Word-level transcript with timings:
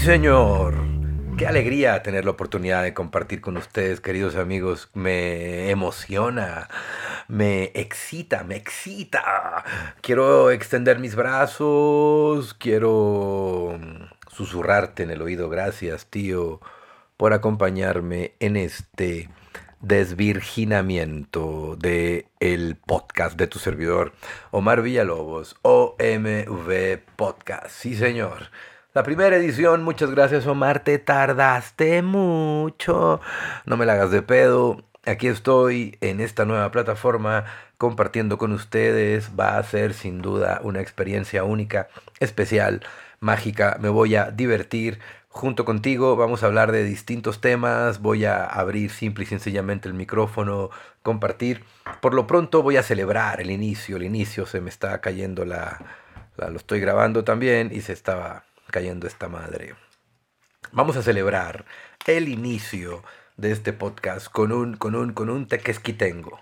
señor. 0.00 0.74
Qué 1.36 1.46
alegría 1.46 2.02
tener 2.02 2.24
la 2.24 2.30
oportunidad 2.30 2.82
de 2.82 2.94
compartir 2.94 3.42
con 3.42 3.58
ustedes, 3.58 4.00
queridos 4.00 4.34
amigos. 4.36 4.88
Me 4.94 5.70
emociona, 5.70 6.68
me 7.28 7.70
excita, 7.74 8.42
me 8.42 8.56
excita. 8.56 9.62
Quiero 10.00 10.50
extender 10.50 10.98
mis 10.98 11.16
brazos, 11.16 12.54
quiero 12.54 13.78
susurrarte 14.30 15.02
en 15.02 15.10
el 15.10 15.20
oído. 15.20 15.50
Gracias, 15.50 16.06
tío, 16.06 16.60
por 17.18 17.34
acompañarme 17.34 18.32
en 18.40 18.56
este 18.56 19.28
desvirginamiento 19.80 21.76
de 21.76 22.26
el 22.40 22.76
podcast 22.76 23.36
de 23.36 23.46
tu 23.46 23.58
servidor 23.58 24.12
Omar 24.50 24.80
Villalobos, 24.80 25.56
OMV 25.62 27.00
Podcast. 27.16 27.70
Sí, 27.70 27.94
señor. 27.94 28.50
La 28.92 29.04
primera 29.04 29.36
edición, 29.36 29.84
muchas 29.84 30.10
gracias 30.10 30.48
Omar, 30.48 30.82
te 30.82 30.98
tardaste 30.98 32.02
mucho. 32.02 33.20
No 33.64 33.76
me 33.76 33.86
la 33.86 33.92
hagas 33.92 34.10
de 34.10 34.20
pedo. 34.20 34.82
Aquí 35.06 35.28
estoy 35.28 35.96
en 36.00 36.18
esta 36.20 36.44
nueva 36.44 36.72
plataforma 36.72 37.44
compartiendo 37.78 38.36
con 38.36 38.50
ustedes. 38.50 39.30
Va 39.38 39.58
a 39.58 39.62
ser 39.62 39.94
sin 39.94 40.22
duda 40.22 40.60
una 40.64 40.80
experiencia 40.80 41.44
única, 41.44 41.86
especial, 42.18 42.82
mágica. 43.20 43.78
Me 43.80 43.90
voy 43.90 44.16
a 44.16 44.32
divertir 44.32 44.98
junto 45.28 45.64
contigo. 45.64 46.16
Vamos 46.16 46.42
a 46.42 46.46
hablar 46.46 46.72
de 46.72 46.82
distintos 46.82 47.40
temas. 47.40 48.00
Voy 48.00 48.24
a 48.24 48.44
abrir 48.44 48.90
simple 48.90 49.22
y 49.22 49.28
sencillamente 49.28 49.86
el 49.86 49.94
micrófono, 49.94 50.70
compartir. 51.04 51.62
Por 52.00 52.12
lo 52.12 52.26
pronto 52.26 52.64
voy 52.64 52.76
a 52.76 52.82
celebrar 52.82 53.40
el 53.40 53.52
inicio. 53.52 53.98
El 53.98 54.02
inicio 54.02 54.46
se 54.46 54.60
me 54.60 54.68
está 54.68 55.00
cayendo 55.00 55.44
la, 55.44 55.78
la 56.36 56.50
lo 56.50 56.56
estoy 56.56 56.80
grabando 56.80 57.22
también 57.22 57.70
y 57.72 57.82
se 57.82 57.92
estaba 57.92 58.49
cayendo 58.70 59.06
esta 59.06 59.28
madre. 59.28 59.74
Vamos 60.72 60.96
a 60.96 61.02
celebrar 61.02 61.64
el 62.06 62.28
inicio 62.28 63.02
de 63.36 63.50
este 63.50 63.72
podcast 63.72 64.28
con 64.28 64.52
un, 64.52 64.76
con 64.76 64.94
un, 64.94 65.12
con 65.12 65.30
un 65.30 65.48
tequesquitengo. 65.48 66.38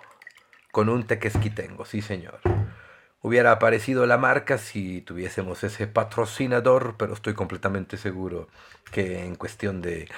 Con 0.70 0.88
un 0.88 1.06
tequesquitengo, 1.06 1.84
sí 1.84 2.02
señor. 2.02 2.40
Hubiera 3.20 3.52
aparecido 3.52 4.06
la 4.06 4.18
marca 4.18 4.58
si 4.58 5.00
tuviésemos 5.00 5.64
ese 5.64 5.86
patrocinador, 5.86 6.96
pero 6.98 7.14
estoy 7.14 7.34
completamente 7.34 7.96
seguro 7.96 8.48
que 8.92 9.24
en 9.24 9.34
cuestión 9.34 9.80
de 9.80 10.08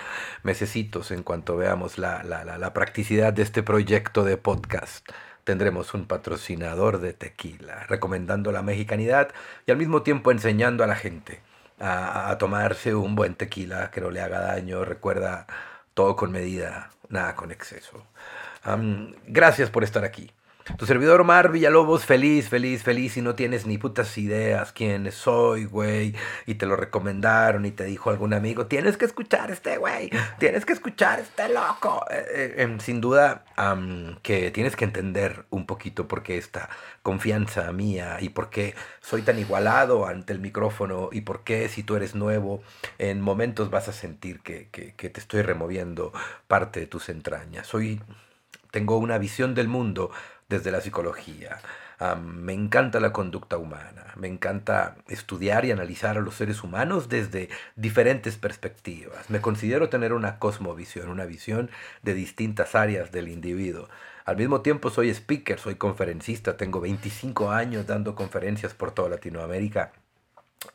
mesecitos, 0.42 1.10
en 1.10 1.22
cuanto 1.22 1.56
veamos 1.56 1.98
la, 1.98 2.22
la, 2.24 2.44
la, 2.44 2.58
la 2.58 2.72
practicidad 2.74 3.32
de 3.32 3.42
este 3.42 3.62
proyecto 3.62 4.24
de 4.24 4.36
podcast, 4.36 5.08
tendremos 5.44 5.94
un 5.94 6.06
patrocinador 6.06 7.00
de 7.00 7.12
tequila, 7.12 7.86
recomendando 7.88 8.52
la 8.52 8.62
mexicanidad 8.62 9.32
y 9.66 9.70
al 9.70 9.76
mismo 9.76 10.02
tiempo 10.02 10.30
enseñando 10.30 10.84
a 10.84 10.86
la 10.86 10.96
gente 10.96 11.40
a, 11.80 12.36
tomarse 12.38 12.94
un 12.94 13.14
buen 13.14 13.34
tequila 13.34 13.90
que 13.90 14.00
no 14.00 14.10
le 14.10 14.20
haga 14.20 14.40
daño. 14.40 14.84
Recuerda, 14.84 15.46
todo 15.94 16.16
con 16.16 16.32
medida, 16.32 16.90
nada 17.08 17.34
con 17.34 17.50
exceso. 17.50 18.06
gracias 19.26 19.70
por 19.70 19.84
estar 19.84 20.04
aquí. 20.04 20.30
Tu 20.76 20.86
servidor 20.86 21.20
Omar 21.20 21.50
Villalobos, 21.50 22.04
feliz, 22.04 22.48
feliz, 22.48 22.82
feliz, 22.82 23.16
y 23.16 23.22
no 23.22 23.34
tienes 23.34 23.66
ni 23.66 23.78
putas 23.78 24.16
ideas 24.18 24.72
quién 24.72 25.10
soy, 25.10 25.64
güey, 25.64 26.14
y 26.46 26.54
te 26.54 26.66
lo 26.66 26.76
recomendaron 26.76 27.64
y 27.64 27.70
te 27.70 27.84
dijo 27.84 28.10
algún 28.10 28.34
amigo, 28.34 28.66
tienes 28.66 28.96
que 28.96 29.04
escuchar 29.04 29.50
este 29.50 29.78
güey, 29.78 30.10
tienes 30.38 30.64
que 30.64 30.72
escuchar 30.72 31.20
este 31.20 31.48
loco. 31.48 32.04
Eh, 32.10 32.26
eh, 32.30 32.54
em, 32.58 32.78
sin 32.78 33.00
duda 33.00 33.44
que 34.22 34.50
tienes 34.50 34.76
que 34.76 34.84
entender 34.84 35.44
un 35.50 35.66
poquito 35.66 36.08
por 36.08 36.22
qué 36.22 36.38
esta 36.38 36.70
confianza 37.02 37.70
mía 37.72 38.16
y 38.20 38.30
por 38.30 38.48
qué 38.48 38.74
soy 39.00 39.22
tan 39.22 39.38
igualado 39.38 40.06
ante 40.06 40.32
el 40.32 40.40
micrófono 40.40 41.10
y 41.12 41.22
por 41.22 41.44
qué 41.44 41.68
si 41.68 41.82
tú 41.82 41.96
eres 41.96 42.14
nuevo, 42.14 42.62
en 42.98 43.20
momentos 43.20 43.70
vas 43.70 43.88
a 43.88 43.92
sentir 43.92 44.40
que, 44.40 44.68
que, 44.70 44.94
que 44.94 45.10
te 45.10 45.20
estoy 45.20 45.42
removiendo 45.42 46.12
parte 46.48 46.80
de 46.80 46.86
tus 46.86 47.08
entrañas. 47.08 47.66
Soy, 47.66 48.00
tengo 48.70 48.98
una 48.98 49.18
visión 49.18 49.54
del 49.54 49.68
mundo 49.68 50.10
desde 50.50 50.70
la 50.70 50.82
psicología. 50.82 51.60
me 52.22 52.54
encanta 52.54 52.98
la 52.98 53.12
conducta 53.12 53.56
humana, 53.56 54.06
me 54.16 54.26
encanta 54.26 54.96
estudiar 55.08 55.64
y 55.64 55.70
analizar 55.70 56.16
a 56.16 56.20
los 56.20 56.34
seres 56.34 56.64
humanos 56.64 57.08
desde 57.08 57.48
diferentes 57.76 58.36
perspectivas. 58.36 59.30
Me 59.30 59.40
considero 59.40 59.88
tener 59.88 60.12
una 60.12 60.38
cosmovisión, 60.38 61.08
una 61.08 61.24
visión 61.24 61.70
de 62.02 62.14
distintas 62.14 62.74
áreas 62.74 63.12
del 63.12 63.28
individuo. 63.28 63.88
Al 64.24 64.36
mismo 64.36 64.60
tiempo 64.60 64.90
soy 64.90 65.10
speaker, 65.10 65.58
soy 65.58 65.76
conferencista, 65.76 66.56
tengo 66.56 66.80
25 66.80 67.50
años 67.50 67.86
dando 67.86 68.14
conferencias 68.14 68.74
por 68.74 68.92
toda 68.92 69.10
Latinoamérica 69.10 69.92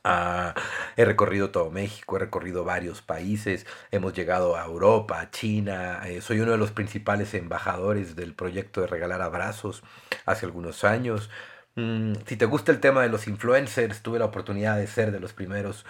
Ah, 0.02 0.54
he 0.96 1.04
recorrido 1.04 1.50
todo 1.50 1.70
México, 1.70 2.16
he 2.16 2.18
recorrido 2.18 2.64
varios 2.64 3.02
países, 3.02 3.66
hemos 3.92 4.14
llegado 4.14 4.56
a 4.56 4.64
Europa, 4.64 5.20
a 5.20 5.30
China, 5.30 6.00
eh, 6.06 6.20
soy 6.20 6.40
uno 6.40 6.52
de 6.52 6.58
los 6.58 6.72
principales 6.72 7.34
embajadores 7.34 8.16
del 8.16 8.34
proyecto 8.34 8.80
de 8.80 8.88
regalar 8.88 9.22
abrazos 9.22 9.84
hace 10.24 10.44
algunos 10.46 10.82
años. 10.82 11.30
Mm, 11.78 12.14
si 12.26 12.36
te 12.38 12.46
gusta 12.46 12.72
el 12.72 12.80
tema 12.80 13.02
de 13.02 13.10
los 13.10 13.28
influencers, 13.28 14.00
tuve 14.00 14.18
la 14.18 14.24
oportunidad 14.24 14.78
de 14.78 14.86
ser 14.86 15.12
de 15.12 15.20
los 15.20 15.34
primeros 15.34 15.84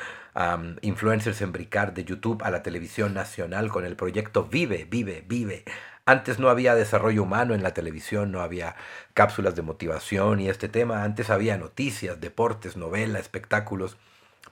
influencers 0.82 1.41
en 1.41 1.52
bricar 1.52 1.94
de 1.94 2.04
YouTube 2.04 2.42
a 2.42 2.50
la 2.50 2.62
televisión 2.62 3.14
nacional 3.14 3.70
con 3.70 3.86
el 3.86 3.94
proyecto 3.97 4.44
Vive, 4.44 4.84
Vive, 4.91 5.24
Vive. 5.26 5.64
Antes 6.04 6.38
no 6.41 6.50
había 6.50 6.74
desarrollo 6.74 7.22
humano 7.22 7.54
en 7.54 7.62
la 7.62 7.72
televisión, 7.72 8.32
no 8.32 8.41
había 8.41 8.76
cápsulas 9.14 9.54
de 9.56 9.62
motivación 9.62 10.41
y 10.41 10.48
este 10.48 10.69
tema. 10.69 11.04
Antes 11.04 11.30
había 11.30 11.56
noticias, 11.56 12.20
deportes, 12.20 12.76
novelas, 12.76 13.22
espectáculos, 13.22 13.97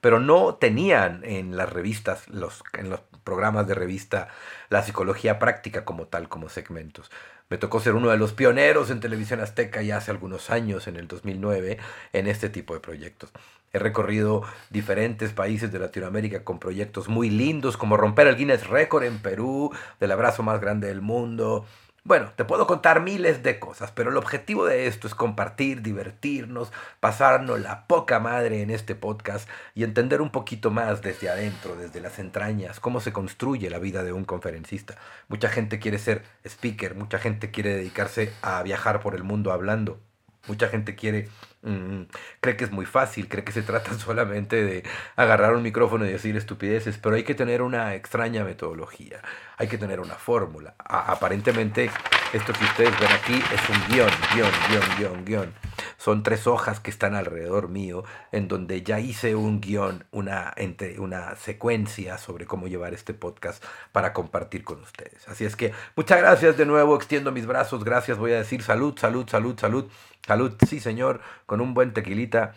pero 0.00 0.20
no 0.20 0.54
tenían 0.54 1.22
en 1.24 1.56
las 1.56 1.72
revistas, 1.72 2.28
los, 2.28 2.62
en 2.74 2.90
los 2.90 3.00
programas 3.24 3.66
de 3.66 3.74
revista, 3.74 4.28
la 4.68 4.82
psicología 4.82 5.38
práctica 5.38 5.84
como 5.84 6.06
tal, 6.06 6.28
como 6.28 6.48
segmentos. 6.48 7.10
Me 7.50 7.58
tocó 7.58 7.78
ser 7.78 7.94
uno 7.94 8.08
de 8.10 8.16
los 8.16 8.32
pioneros 8.32 8.90
en 8.90 9.00
televisión 9.00 9.40
azteca 9.40 9.82
ya 9.82 9.98
hace 9.98 10.10
algunos 10.10 10.48
años, 10.50 10.86
en 10.88 10.96
el 10.96 11.06
2009, 11.06 11.78
en 12.12 12.26
este 12.26 12.48
tipo 12.48 12.72
de 12.72 12.80
proyectos. 12.80 13.30
He 13.72 13.78
recorrido 13.78 14.42
diferentes 14.70 15.32
países 15.32 15.70
de 15.70 15.78
Latinoamérica 15.78 16.42
con 16.42 16.58
proyectos 16.58 17.08
muy 17.08 17.28
lindos, 17.28 17.76
como 17.76 17.96
romper 17.96 18.28
el 18.28 18.36
Guinness 18.36 18.68
Record 18.68 19.04
en 19.04 19.18
Perú, 19.18 19.72
del 20.00 20.12
abrazo 20.12 20.42
más 20.42 20.60
grande 20.60 20.86
del 20.86 21.02
mundo. 21.02 21.66
Bueno, 22.06 22.32
te 22.36 22.44
puedo 22.44 22.66
contar 22.66 23.00
miles 23.00 23.42
de 23.42 23.58
cosas, 23.58 23.90
pero 23.90 24.10
el 24.10 24.18
objetivo 24.18 24.66
de 24.66 24.86
esto 24.88 25.06
es 25.06 25.14
compartir, 25.14 25.80
divertirnos, 25.80 26.70
pasarnos 27.00 27.58
la 27.60 27.86
poca 27.86 28.20
madre 28.20 28.60
en 28.60 28.68
este 28.68 28.94
podcast 28.94 29.48
y 29.74 29.84
entender 29.84 30.20
un 30.20 30.28
poquito 30.28 30.70
más 30.70 31.00
desde 31.00 31.30
adentro, 31.30 31.76
desde 31.76 32.02
las 32.02 32.18
entrañas, 32.18 32.78
cómo 32.78 33.00
se 33.00 33.14
construye 33.14 33.70
la 33.70 33.78
vida 33.78 34.02
de 34.02 34.12
un 34.12 34.26
conferencista. 34.26 34.98
Mucha 35.28 35.48
gente 35.48 35.78
quiere 35.78 35.98
ser 35.98 36.24
speaker, 36.44 36.94
mucha 36.94 37.18
gente 37.18 37.50
quiere 37.50 37.74
dedicarse 37.74 38.34
a 38.42 38.62
viajar 38.62 39.00
por 39.00 39.14
el 39.14 39.24
mundo 39.24 39.50
hablando, 39.50 39.98
mucha 40.46 40.68
gente 40.68 40.94
quiere 40.94 41.28
Mm, 41.64 42.02
cree 42.40 42.58
que 42.58 42.64
es 42.64 42.70
muy 42.72 42.84
fácil, 42.84 43.26
cree 43.26 43.42
que 43.42 43.52
se 43.52 43.62
trata 43.62 43.94
solamente 43.98 44.62
de 44.62 44.84
agarrar 45.16 45.54
un 45.54 45.62
micrófono 45.62 46.04
y 46.04 46.10
decir 46.12 46.36
estupideces, 46.36 46.98
pero 46.98 47.16
hay 47.16 47.24
que 47.24 47.34
tener 47.34 47.62
una 47.62 47.94
extraña 47.94 48.44
metodología, 48.44 49.22
hay 49.56 49.68
que 49.68 49.78
tener 49.78 50.00
una 50.00 50.14
fórmula. 50.14 50.74
aparentemente, 50.78 51.90
esto 52.34 52.52
que 52.52 52.64
ustedes 52.64 53.00
ven 53.00 53.12
aquí 53.12 53.42
es 53.54 53.68
un 53.70 53.94
guion, 53.94 54.10
guion, 54.34 54.52
guion, 54.68 54.84
guion, 54.98 55.24
guion. 55.24 55.73
Son 56.04 56.22
tres 56.22 56.46
hojas 56.46 56.80
que 56.80 56.90
están 56.90 57.14
alrededor 57.14 57.70
mío, 57.70 58.04
en 58.30 58.46
donde 58.46 58.82
ya 58.82 59.00
hice 59.00 59.34
un 59.36 59.62
guion, 59.62 60.04
una, 60.10 60.52
entre, 60.56 61.00
una 61.00 61.34
secuencia 61.36 62.18
sobre 62.18 62.44
cómo 62.44 62.68
llevar 62.68 62.92
este 62.92 63.14
podcast 63.14 63.64
para 63.90 64.12
compartir 64.12 64.64
con 64.64 64.82
ustedes. 64.82 65.26
Así 65.28 65.46
es 65.46 65.56
que 65.56 65.72
muchas 65.96 66.18
gracias 66.18 66.58
de 66.58 66.66
nuevo, 66.66 66.94
extiendo 66.94 67.32
mis 67.32 67.46
brazos, 67.46 67.84
gracias, 67.84 68.18
voy 68.18 68.32
a 68.32 68.36
decir 68.36 68.62
salud, 68.62 68.98
salud, 68.98 69.26
salud, 69.26 69.58
salud. 69.58 69.90
Salud, 70.26 70.52
sí 70.68 70.78
señor, 70.78 71.22
con 71.46 71.62
un 71.62 71.72
buen 71.72 71.94
tequilita. 71.94 72.52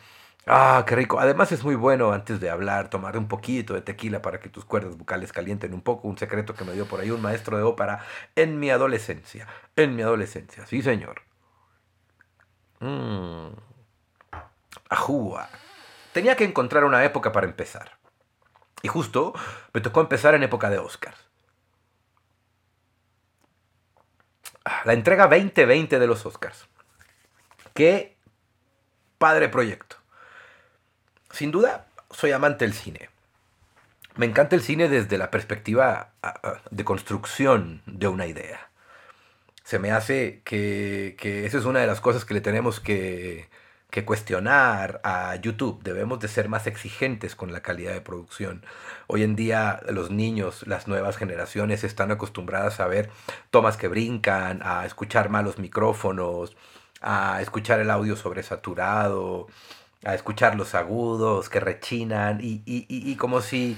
Ah, 0.46 0.84
qué 0.86 0.98
rico. 0.98 1.18
Además 1.18 1.54
es 1.54 1.64
muy 1.64 1.76
bueno 1.76 2.12
antes 2.12 2.42
de 2.42 2.50
hablar, 2.50 2.90
tomar 2.90 3.18
un 3.18 3.30
poquito 3.30 3.76
de 3.76 3.82
tequila 3.82 4.22
para 4.22 4.42
que 4.42 4.50
tus 4.50 4.66
cuerdas 4.66 4.98
bucales 4.98 5.32
calienten 5.32 5.74
un 5.74 5.82
poco. 5.82 6.10
Un 6.10 6.18
secreto 6.18 6.54
que 6.54 6.66
me 6.66 6.74
dio 6.74 6.86
por 6.86 7.00
ahí 7.00 7.12
un 7.12 7.22
maestro 7.22 7.56
de 7.56 7.64
ópera 7.64 8.00
en 8.36 8.60
mi 8.60 8.72
adolescencia. 8.72 9.48
En 9.78 9.96
mi 9.96 10.02
adolescencia, 10.02 10.66
sí 10.66 10.82
señor. 10.82 11.27
Mmm. 12.80 13.50
Ajúa. 14.90 15.50
Tenía 16.14 16.36
que 16.36 16.46
encontrar 16.46 16.84
una 16.84 17.04
época 17.04 17.32
para 17.32 17.48
empezar. 17.48 17.98
Y 18.82 18.88
justo 18.88 19.34
me 19.74 19.82
tocó 19.82 20.02
empezar 20.02 20.36
en 20.36 20.44
época 20.44 20.70
de 20.70 20.78
Oscars. 20.78 21.18
Ah, 24.66 24.82
la 24.86 24.94
entrega 24.94 25.28
2020 25.28 26.00
de 26.00 26.08
los 26.08 26.26
Oscars. 26.26 26.68
Qué 27.74 28.18
padre 29.18 29.50
proyecto. 29.50 29.98
Sin 31.32 31.52
duda, 31.52 31.88
soy 32.12 32.32
amante 32.32 32.66
del 32.66 32.74
cine. 32.74 33.10
Me 34.16 34.26
encanta 34.26 34.56
el 34.56 34.64
cine 34.64 34.90
desde 34.90 35.18
la 35.18 35.30
perspectiva 35.30 36.14
ah, 36.24 36.40
ah, 36.44 36.62
de 36.72 36.84
construcción 36.84 37.82
de 37.86 38.08
una 38.08 38.26
idea. 38.26 38.67
Se 39.68 39.80
me 39.80 39.92
hace 39.92 40.40
que, 40.46 41.18
que 41.20 41.46
esa 41.46 41.58
es 41.58 41.66
una 41.66 41.82
de 41.82 41.88
las 41.88 42.00
cosas 42.00 42.24
que 42.24 42.34
le 42.34 42.40
tenemos 42.40 42.80
que, 42.80 43.50
que 43.90 44.06
cuestionar 44.06 45.02
a 45.04 45.36
YouTube, 45.36 45.84
debemos 45.84 46.22
de 46.22 46.30
ser 46.30 46.48
más 46.48 46.68
exigentes 46.68 47.36
con 47.36 47.52
la 47.52 47.60
calidad 47.60 47.92
de 47.92 48.00
producción. 48.00 48.64
Hoy 49.08 49.24
en 49.24 49.36
día 49.36 49.82
los 49.90 50.10
niños, 50.10 50.66
las 50.68 50.88
nuevas 50.88 51.18
generaciones 51.18 51.84
están 51.84 52.12
acostumbradas 52.12 52.80
a 52.80 52.88
ver 52.88 53.10
tomas 53.52 53.76
que 53.76 53.90
brincan, 53.90 54.62
a 54.64 54.86
escuchar 54.86 55.28
malos 55.28 55.60
micrófonos, 55.60 56.56
a 57.02 57.42
escuchar 57.42 57.82
el 57.82 57.92
audio 57.92 58.16
sobresaturado, 58.16 59.48
a 60.06 60.16
escuchar 60.16 60.56
los 60.56 60.76
agudos 60.76 61.50
que 61.50 61.60
rechinan 61.60 62.40
y, 62.42 62.62
y 62.66 63.16
como 63.18 63.42
si 63.42 63.78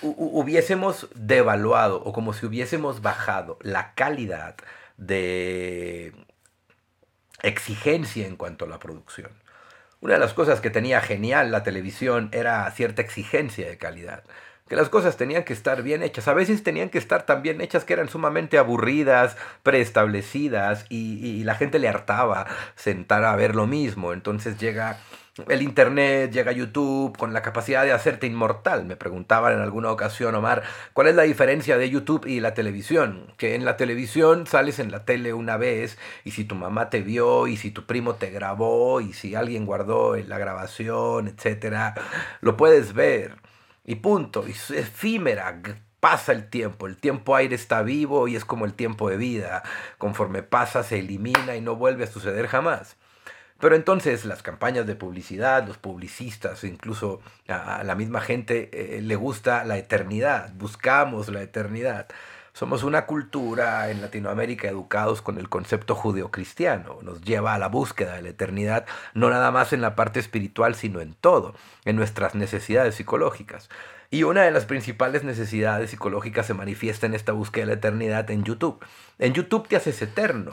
hubiésemos 0.00 1.08
devaluado 1.16 2.00
o 2.04 2.12
como 2.12 2.34
si 2.34 2.46
hubiésemos 2.46 3.02
bajado 3.02 3.58
la 3.62 3.94
calidad 3.94 4.54
de 4.96 6.12
exigencia 7.42 8.26
en 8.26 8.36
cuanto 8.36 8.64
a 8.64 8.68
la 8.68 8.78
producción. 8.78 9.30
Una 10.00 10.14
de 10.14 10.20
las 10.20 10.34
cosas 10.34 10.60
que 10.60 10.70
tenía 10.70 11.00
genial 11.00 11.50
la 11.50 11.62
televisión 11.62 12.28
era 12.32 12.70
cierta 12.70 13.02
exigencia 13.02 13.68
de 13.68 13.78
calidad. 13.78 14.24
Que 14.68 14.76
las 14.76 14.88
cosas 14.88 15.16
tenían 15.16 15.44
que 15.44 15.52
estar 15.52 15.82
bien 15.82 16.02
hechas. 16.02 16.26
A 16.26 16.34
veces 16.34 16.62
tenían 16.62 16.88
que 16.88 16.98
estar 16.98 17.26
tan 17.26 17.42
bien 17.42 17.60
hechas 17.60 17.84
que 17.84 17.92
eran 17.92 18.08
sumamente 18.08 18.56
aburridas, 18.56 19.36
preestablecidas 19.62 20.86
y, 20.88 21.18
y 21.26 21.44
la 21.44 21.54
gente 21.54 21.78
le 21.78 21.88
hartaba 21.88 22.46
sentar 22.74 23.24
a 23.24 23.36
ver 23.36 23.54
lo 23.54 23.66
mismo. 23.66 24.12
Entonces 24.12 24.58
llega 24.58 24.98
el 25.48 25.62
Internet, 25.62 26.30
llega 26.32 26.52
YouTube 26.52 27.16
con 27.18 27.32
la 27.32 27.42
capacidad 27.42 27.84
de 27.84 27.92
hacerte 27.92 28.26
inmortal. 28.26 28.84
Me 28.84 28.96
preguntaban 28.96 29.52
en 29.52 29.60
alguna 29.60 29.90
ocasión, 29.90 30.34
Omar, 30.34 30.62
¿cuál 30.92 31.08
es 31.08 31.16
la 31.16 31.24
diferencia 31.24 31.76
de 31.76 31.90
YouTube 31.90 32.24
y 32.26 32.38
la 32.38 32.54
televisión? 32.54 33.32
Que 33.36 33.56
en 33.56 33.64
la 33.64 33.76
televisión 33.76 34.46
sales 34.46 34.78
en 34.78 34.92
la 34.92 35.04
tele 35.04 35.34
una 35.34 35.56
vez 35.56 35.98
y 36.22 36.30
si 36.30 36.44
tu 36.44 36.54
mamá 36.54 36.88
te 36.88 37.00
vio 37.00 37.48
y 37.48 37.56
si 37.56 37.72
tu 37.72 37.84
primo 37.84 38.14
te 38.14 38.30
grabó 38.30 39.00
y 39.00 39.12
si 39.12 39.34
alguien 39.34 39.66
guardó 39.66 40.14
la 40.16 40.38
grabación, 40.38 41.26
etcétera, 41.26 41.94
lo 42.40 42.56
puedes 42.56 42.92
ver. 42.94 43.43
Y 43.84 43.96
punto. 43.96 44.46
Y 44.46 44.52
es 44.52 44.70
efímera, 44.70 45.60
pasa 46.00 46.32
el 46.32 46.50
tiempo, 46.50 46.86
el 46.86 46.96
tiempo 46.96 47.34
aire 47.34 47.54
está 47.54 47.82
vivo 47.82 48.28
y 48.28 48.36
es 48.36 48.44
como 48.44 48.66
el 48.66 48.74
tiempo 48.74 49.08
de 49.08 49.16
vida. 49.16 49.62
Conforme 49.98 50.42
pasa 50.42 50.82
se 50.82 50.98
elimina 50.98 51.56
y 51.56 51.60
no 51.60 51.76
vuelve 51.76 52.04
a 52.04 52.08
suceder 52.08 52.46
jamás. 52.46 52.96
Pero 53.60 53.76
entonces 53.76 54.26
las 54.26 54.42
campañas 54.42 54.86
de 54.86 54.96
publicidad, 54.96 55.66
los 55.66 55.78
publicistas, 55.78 56.64
incluso 56.64 57.22
a, 57.48 57.82
la 57.84 57.94
misma 57.94 58.20
gente 58.20 58.68
eh, 58.72 59.00
le 59.00 59.16
gusta 59.16 59.64
la 59.64 59.78
eternidad, 59.78 60.52
buscamos 60.54 61.28
la 61.28 61.40
eternidad. 61.40 62.08
Somos 62.54 62.84
una 62.84 63.04
cultura 63.06 63.90
en 63.90 64.00
Latinoamérica 64.00 64.68
educados 64.68 65.22
con 65.22 65.38
el 65.38 65.48
concepto 65.48 65.96
judeocristiano. 65.96 67.00
Nos 67.02 67.20
lleva 67.20 67.52
a 67.52 67.58
la 67.58 67.66
búsqueda 67.66 68.14
de 68.14 68.22
la 68.22 68.28
eternidad, 68.28 68.86
no 69.12 69.28
nada 69.28 69.50
más 69.50 69.72
en 69.72 69.80
la 69.80 69.96
parte 69.96 70.20
espiritual, 70.20 70.76
sino 70.76 71.00
en 71.00 71.14
todo, 71.14 71.56
en 71.84 71.96
nuestras 71.96 72.36
necesidades 72.36 72.94
psicológicas. 72.94 73.70
Y 74.08 74.22
una 74.22 74.42
de 74.42 74.52
las 74.52 74.66
principales 74.66 75.24
necesidades 75.24 75.90
psicológicas 75.90 76.46
se 76.46 76.54
manifiesta 76.54 77.06
en 77.06 77.14
esta 77.14 77.32
búsqueda 77.32 77.64
de 77.64 77.72
la 77.72 77.78
eternidad 77.78 78.30
en 78.30 78.44
YouTube. 78.44 78.78
En 79.18 79.32
YouTube 79.32 79.66
te 79.66 79.74
haces 79.74 80.00
eterno. 80.00 80.52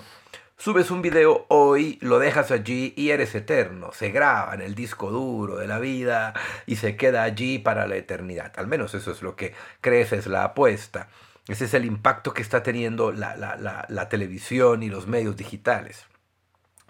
Subes 0.58 0.90
un 0.90 1.04
video 1.04 1.46
hoy, 1.50 2.00
lo 2.02 2.18
dejas 2.18 2.50
allí 2.50 2.96
y 2.98 3.12
eres 3.12 3.36
eterno. 3.36 3.92
Se 3.94 4.10
graba 4.10 4.56
en 4.56 4.62
el 4.62 4.74
disco 4.74 5.12
duro 5.12 5.58
de 5.58 5.68
la 5.68 5.78
vida 5.78 6.34
y 6.66 6.78
se 6.78 6.96
queda 6.96 7.22
allí 7.22 7.60
para 7.60 7.86
la 7.86 7.96
eternidad. 7.96 8.54
Al 8.58 8.66
menos 8.66 8.96
eso 8.96 9.12
es 9.12 9.22
lo 9.22 9.36
que 9.36 9.54
crees, 9.82 10.14
es 10.14 10.26
la 10.26 10.44
apuesta. 10.46 11.08
Ese 11.52 11.66
es 11.66 11.74
el 11.74 11.86
impacto 11.86 12.34
que 12.34 12.42
está 12.42 12.64
teniendo 12.64 13.12
la, 13.12 13.36
la 13.36 14.10
televisión 14.10 14.84
y 14.84 14.90
los 14.90 15.08
medios 15.08 15.38
digitales. 15.38 16.06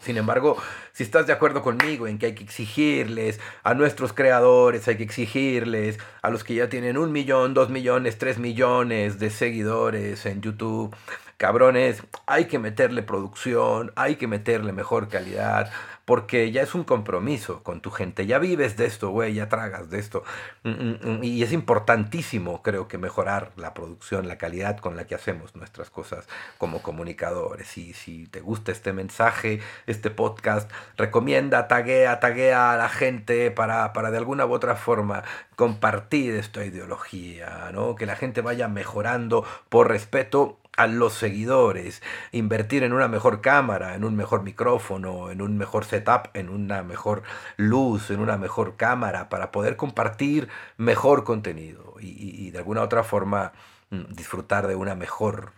Sin 0.02 0.18
embargo, 0.18 0.58
si 0.94 1.04
estás 1.04 1.28
de 1.28 1.34
acuerdo 1.34 1.62
conmigo 1.62 2.08
en 2.08 2.18
que 2.18 2.28
hay 2.28 2.36
que 2.36 2.44
exigirles 2.44 3.40
a 3.64 3.76
nuestros 3.76 4.14
creadores, 4.14 4.88
hay 4.88 4.98
que 4.98 5.04
exigirles 5.04 6.00
a 6.24 6.32
los 6.32 6.44
que 6.44 6.56
ya 6.56 6.70
tienen 6.70 6.98
un 6.98 7.12
millón, 7.12 7.54
dos 7.54 7.70
millones, 7.70 8.18
tres 8.18 8.40
millones 8.40 9.20
de 9.20 9.30
seguidores 9.30 10.26
en 10.26 10.42
YouTube, 10.42 10.96
cabrones, 11.38 12.02
hay 12.26 12.46
que 12.46 12.58
meterle 12.58 13.04
producción, 13.04 13.92
hay 13.96 14.16
que 14.16 14.28
meterle 14.28 14.74
mejor 14.74 15.08
calidad, 15.08 15.72
porque 16.12 16.52
ya 16.52 16.62
es 16.62 16.76
un 16.76 16.84
compromiso 16.84 17.64
con 17.64 17.80
tu 17.80 17.90
gente, 17.90 18.26
ya 18.26 18.38
vives 18.38 18.76
de 18.76 18.86
esto, 18.86 19.12
güey, 19.12 19.34
ya 19.34 19.48
tragas 19.48 19.90
de 19.90 19.98
esto. 19.98 20.26
Mm, 20.64 20.70
mm, 20.72 21.00
mm, 21.04 21.24
y 21.24 21.42
es 21.42 21.54
importantísimo, 21.54 22.62
creo 22.62 22.90
que, 22.90 22.98
mejorar 22.98 23.54
la 23.56 23.74
producción, 23.74 24.28
la 24.28 24.38
calidad 24.38 24.78
con 24.80 24.98
la 24.98 25.08
que 25.08 25.16
hacemos 25.16 25.56
nuestras 25.56 25.90
cosas 25.90 26.28
como 26.58 26.82
comunicadores. 26.82 27.78
Y 27.78 27.94
si 27.94 28.28
te 28.28 28.42
gusta 28.42 28.74
este 28.74 28.92
mensaje, 28.92 29.62
este 29.88 30.10
podcast, 30.10 30.70
recomienda, 30.98 31.70
taguea, 31.70 32.20
taguea 32.20 32.74
a 32.74 32.76
la 32.76 32.90
gente 32.90 33.50
para, 33.50 33.94
para 33.94 34.12
de 34.12 34.18
alguna 34.18 34.46
u 34.46 34.52
otra 34.52 34.76
forma 34.76 35.24
compartir 35.56 36.36
esta 36.36 36.66
ideología, 36.66 37.70
¿no? 37.72 37.96
Que 37.96 38.06
la 38.06 38.18
gente 38.18 38.42
vaya 38.42 38.68
mejorando 38.68 39.46
por 39.70 39.88
respeto 39.88 40.58
a 40.78 40.88
los 40.88 41.14
seguidores, 41.14 42.02
invertir 42.32 42.84
en 42.84 42.94
una 42.94 43.08
mejor 43.08 43.42
cámara, 43.42 43.96
en 43.96 44.04
un 44.04 44.16
mejor 44.16 44.44
micrófono, 44.44 45.30
en 45.30 45.42
un 45.42 45.58
mejor 45.58 45.86
setup, 45.86 46.30
en 46.34 46.50
una 46.50 46.82
mejor 46.84 47.24
luz, 47.58 48.10
en 48.10 48.20
una 48.20 48.38
mejor 48.38 48.78
cámara, 48.78 49.30
para 49.30 49.52
poder 49.52 49.76
compartir 49.76 50.48
mejor 50.78 51.24
contenido 51.24 51.96
y, 52.00 52.52
de 52.52 52.58
alguna 52.58 52.82
otra 52.82 53.04
forma 53.04 53.52
mm, 53.90 54.14
disfrutar 54.14 54.68
de 54.68 54.76
una 54.76 54.96
mejor 54.96 55.52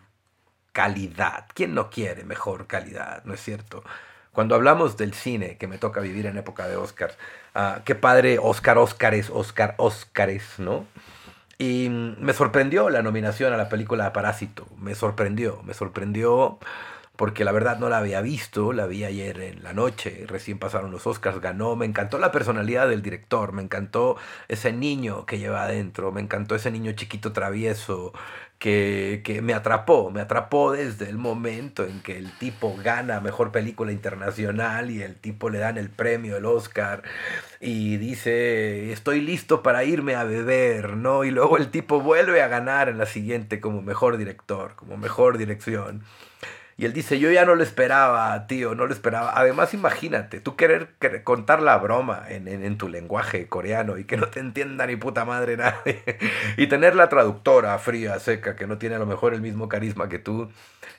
calidad. 0.72 1.46
¿Quién 1.54 1.76
no 1.76 1.90
quiere 1.90 2.24
mejor 2.24 2.66
calidad? 2.68 3.24
¿No 3.26 3.34
es 3.34 3.42
cierto? 3.42 3.84
Cuando 4.32 4.56
hablamos 4.56 4.98
del 4.98 5.14
cine, 5.14 5.58
que 5.58 5.68
me 5.68 5.78
toca 5.78 6.02
vivir 6.02 6.26
en 6.26 6.38
época 6.38 6.68
de 6.68 6.76
Oscars, 6.76 7.16
ah, 7.54 7.82
qué 7.86 7.94
padre 7.94 8.40
Oscar, 8.42 8.80
Oscars, 8.80 9.30
Oscar, 9.30 9.76
Oscars, 9.78 10.58
¿no? 10.58 10.88
Y 11.64 11.88
me 11.88 12.34
sorprendió 12.34 12.90
la 12.90 13.02
nominación 13.02 13.54
a 13.54 13.58
la 13.58 13.70
película 13.70 14.12
Parásito. 14.12 14.68
Me 14.82 14.96
sorprendió, 14.96 15.62
me 15.64 15.74
sorprendió 15.74 16.60
porque 17.16 17.46
la 17.46 17.54
verdad 17.54 17.80
no 17.80 17.88
la 17.88 18.00
había 18.00 18.20
visto, 18.20 18.74
la 18.74 18.86
vi 18.86 19.06
ayer 19.06 19.40
en 19.40 19.64
la 19.64 19.72
noche, 19.72 20.26
recién 20.28 20.60
pasaron 20.60 20.92
los 20.92 21.08
Oscars, 21.08 21.40
ganó, 21.40 21.78
me 21.78 21.86
encantó 21.86 22.18
la 22.18 22.34
personalidad 22.34 22.90
del 22.90 23.02
director, 23.02 23.54
me 23.54 23.62
encantó 23.62 24.18
ese 24.50 24.74
niño 24.74 25.26
que 25.26 25.38
lleva 25.40 25.64
adentro, 25.64 26.12
me 26.12 26.20
encantó 26.20 26.56
ese 26.56 26.70
niño 26.70 26.92
chiquito 26.94 27.32
travieso, 27.32 28.12
que, 28.64 29.42
me 29.44 29.54
atrapó, 29.54 30.10
me 30.10 30.22
atrapó 30.22 30.72
desde 30.72 31.10
el 31.10 31.18
momento 31.18 31.84
en 31.84 32.02
que 32.02 32.18
el 32.18 32.32
tipo 32.38 32.74
gana 32.82 33.20
Mejor 33.20 33.52
Película 33.52 33.92
Internacional 33.92 34.90
y 34.90 35.02
el 35.04 35.18
tipo 35.18 35.50
le 35.50 35.60
dan 35.60 35.78
el 35.78 35.90
premio, 35.90 36.38
el 36.38 36.46
Oscar, 36.46 37.04
y 37.60 37.98
dice, 37.98 38.94
estoy 38.94 39.20
listo 39.20 39.64
para 39.64 39.84
irme 39.84 40.16
a 40.16 40.24
beber, 40.24 40.96
¿no? 40.96 41.26
Y 41.26 41.32
luego 41.32 41.58
el 41.58 41.72
tipo 41.72 42.00
vuelve 42.00 42.42
a 42.42 42.48
ganar 42.48 42.88
en 42.88 42.98
la 42.98 43.06
siguiente 43.06 43.60
como 43.60 43.82
Mejor 43.82 44.16
Director, 44.16 44.76
como 44.78 44.96
Mejor 44.96 45.38
Dirección. 45.38 46.04
Y 46.76 46.86
él 46.86 46.94
dice, 46.94 47.20
yo 47.20 47.32
ya 47.32 47.46
no 47.46 47.54
lo 47.54 47.62
esperaba, 47.62 48.48
tío, 48.48 48.74
no 48.74 48.88
lo 48.88 48.94
esperaba. 48.94 49.34
Además, 49.36 49.76
imagínate, 49.76 50.40
tú 50.40 50.56
querer, 50.56 50.96
contar 51.24 51.62
la 51.62 51.78
broma 51.78 52.24
en, 52.30 52.48
en, 52.48 52.78
tu 52.78 52.90
lenguaje 52.90 53.48
coreano 53.48 54.00
y 54.00 54.06
que 54.06 54.18
no 54.18 54.28
te 54.28 54.40
entienda 54.40 54.88
ni 54.88 54.96
puta 54.96 55.24
madre 55.24 55.56
nadie. 55.56 56.04
y 56.58 56.68
tener 56.68 56.96
la 56.96 57.10
traductora 57.10 57.78
fría, 57.78 58.18
seca, 58.20 58.56
que 58.56 58.66
no 58.66 58.80
tiene 58.80 58.96
a 58.96 59.00
lo 59.00 59.06
mejor 59.06 59.36
el 59.36 59.42
mismo 59.42 59.70
carisma 59.70 60.10
que 60.10 60.18
tú. 60.18 60.50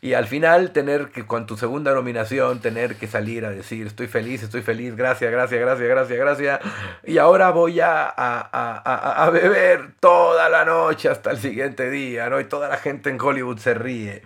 Y 0.00 0.12
al 0.12 0.26
final 0.26 0.70
tener 0.70 1.08
que, 1.08 1.26
con 1.26 1.46
tu 1.46 1.56
segunda 1.56 1.92
nominación, 1.92 2.60
tener 2.60 2.94
que 2.94 3.08
salir 3.08 3.44
a 3.44 3.50
decir, 3.50 3.88
estoy 3.88 4.06
feliz, 4.06 4.44
estoy 4.44 4.62
feliz, 4.62 4.94
gracias, 4.94 5.32
gracias, 5.32 5.60
gracias, 5.60 5.88
gracias, 5.88 6.18
gracias. 6.18 6.60
Y 7.02 7.18
ahora 7.18 7.50
voy 7.50 7.80
a, 7.80 8.04
a, 8.04 8.48
a, 8.52 9.24
a 9.24 9.30
beber 9.30 9.90
toda 9.98 10.48
la 10.48 10.64
noche 10.64 11.08
hasta 11.08 11.32
el 11.32 11.38
siguiente 11.38 11.90
día, 11.90 12.30
¿no? 12.30 12.38
Y 12.38 12.44
toda 12.44 12.68
la 12.68 12.76
gente 12.76 13.10
en 13.10 13.20
Hollywood 13.20 13.58
se 13.58 13.74
ríe 13.74 14.22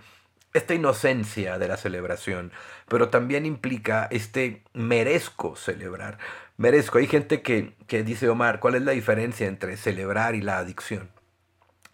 esta 0.53 0.73
inocencia 0.73 1.57
de 1.57 1.67
la 1.67 1.77
celebración, 1.77 2.51
pero 2.87 3.09
también 3.09 3.45
implica 3.45 4.07
este 4.11 4.63
merezco 4.73 5.55
celebrar. 5.55 6.17
Merezco. 6.57 6.97
Hay 6.97 7.07
gente 7.07 7.41
que, 7.41 7.73
que 7.87 8.03
dice, 8.03 8.27
Omar, 8.29 8.59
¿cuál 8.59 8.75
es 8.75 8.81
la 8.81 8.91
diferencia 8.91 9.47
entre 9.47 9.77
celebrar 9.77 10.35
y 10.35 10.41
la 10.41 10.57
adicción? 10.57 11.09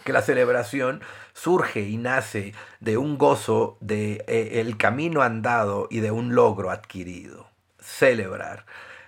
Que 0.04 0.14
la 0.14 0.22
celebración 0.22 1.02
surge 1.34 1.82
y 1.82 1.98
nace 1.98 2.54
de 2.80 2.98
un 2.98 3.18
gozo, 3.18 3.78
de 3.82 4.24
eh, 4.28 4.62
el 4.62 4.78
camino 4.78 5.22
andado 5.22 5.88
y 5.92 6.00
de 6.00 6.12
un 6.12 6.34
logro 6.34 6.72
adquirido. 6.72 7.48
Celebrar. 7.80 8.66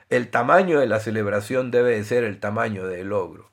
El 0.10 0.30
tamaño 0.30 0.80
de 0.80 0.88
la 0.88 1.00
celebración 1.00 1.72
debe 1.72 2.04
ser 2.04 2.24
el 2.24 2.40
tamaño 2.40 2.86
del 2.86 3.10
logro. 3.10 3.50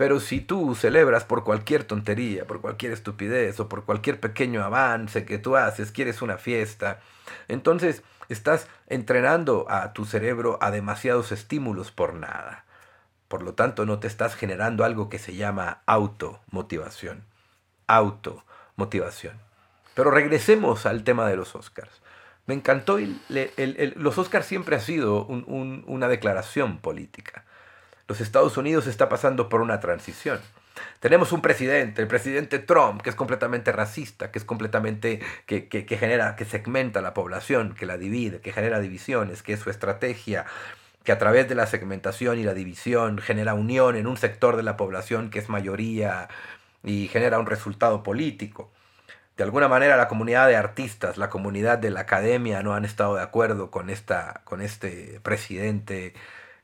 Pero 0.00 0.18
si 0.18 0.40
tú 0.40 0.74
celebras 0.74 1.24
por 1.24 1.44
cualquier 1.44 1.84
tontería, 1.84 2.46
por 2.46 2.62
cualquier 2.62 2.92
estupidez 2.92 3.60
o 3.60 3.68
por 3.68 3.84
cualquier 3.84 4.18
pequeño 4.18 4.64
avance 4.64 5.26
que 5.26 5.36
tú 5.36 5.56
haces, 5.56 5.92
quieres 5.92 6.22
una 6.22 6.38
fiesta, 6.38 7.00
entonces 7.48 8.02
estás 8.30 8.66
entrenando 8.86 9.66
a 9.68 9.92
tu 9.92 10.06
cerebro 10.06 10.56
a 10.62 10.70
demasiados 10.70 11.32
estímulos 11.32 11.90
por 11.90 12.14
nada. 12.14 12.64
Por 13.28 13.42
lo 13.42 13.52
tanto, 13.52 13.84
no 13.84 13.98
te 13.98 14.06
estás 14.06 14.36
generando 14.36 14.86
algo 14.86 15.10
que 15.10 15.18
se 15.18 15.34
llama 15.34 15.82
automotivación. 15.84 17.22
Automotivación. 17.86 19.38
Pero 19.92 20.10
regresemos 20.10 20.86
al 20.86 21.04
tema 21.04 21.28
de 21.28 21.36
los 21.36 21.54
Oscars. 21.54 22.00
Me 22.46 22.54
encantó, 22.54 22.96
los 23.28 24.16
Oscars 24.16 24.46
siempre 24.46 24.76
ha 24.76 24.80
sido 24.80 25.26
una 25.26 26.08
declaración 26.08 26.78
política. 26.78 27.44
Los 28.10 28.20
Estados 28.20 28.56
Unidos 28.56 28.88
está 28.88 29.08
pasando 29.08 29.48
por 29.48 29.60
una 29.60 29.78
transición. 29.78 30.40
Tenemos 30.98 31.30
un 31.30 31.42
presidente, 31.42 32.02
el 32.02 32.08
presidente 32.08 32.58
Trump, 32.58 33.02
que 33.02 33.10
es 33.10 33.14
completamente 33.14 33.70
racista, 33.70 34.32
que 34.32 34.40
es 34.40 34.44
completamente, 34.44 35.20
que, 35.46 35.68
que, 35.68 35.84
genera, 35.96 36.34
que 36.34 36.44
segmenta 36.44 37.02
la 37.02 37.14
población, 37.14 37.72
que 37.72 37.86
la 37.86 37.98
divide, 37.98 38.40
que 38.40 38.52
genera 38.52 38.80
divisiones, 38.80 39.44
que 39.44 39.52
es 39.52 39.60
su 39.60 39.70
estrategia, 39.70 40.44
que 41.04 41.12
a 41.12 41.18
través 41.18 41.48
de 41.48 41.54
la 41.54 41.68
segmentación 41.68 42.40
y 42.40 42.42
la 42.42 42.52
división 42.52 43.18
genera 43.18 43.54
unión 43.54 43.94
en 43.94 44.08
un 44.08 44.16
sector 44.16 44.56
de 44.56 44.64
la 44.64 44.76
población 44.76 45.30
que 45.30 45.38
es 45.38 45.48
mayoría 45.48 46.28
y 46.82 47.06
genera 47.06 47.38
un 47.38 47.46
resultado 47.46 48.02
político. 48.02 48.72
De 49.36 49.44
alguna 49.44 49.68
manera 49.68 49.96
la 49.96 50.08
comunidad 50.08 50.48
de 50.48 50.56
artistas, 50.56 51.16
la 51.16 51.30
comunidad 51.30 51.78
de 51.78 51.90
la 51.90 52.00
academia 52.00 52.60
no 52.64 52.74
han 52.74 52.84
estado 52.84 53.14
de 53.14 53.22
acuerdo 53.22 53.70
con, 53.70 53.88
esta, 53.88 54.40
con 54.42 54.62
este 54.62 55.20
presidente 55.22 56.14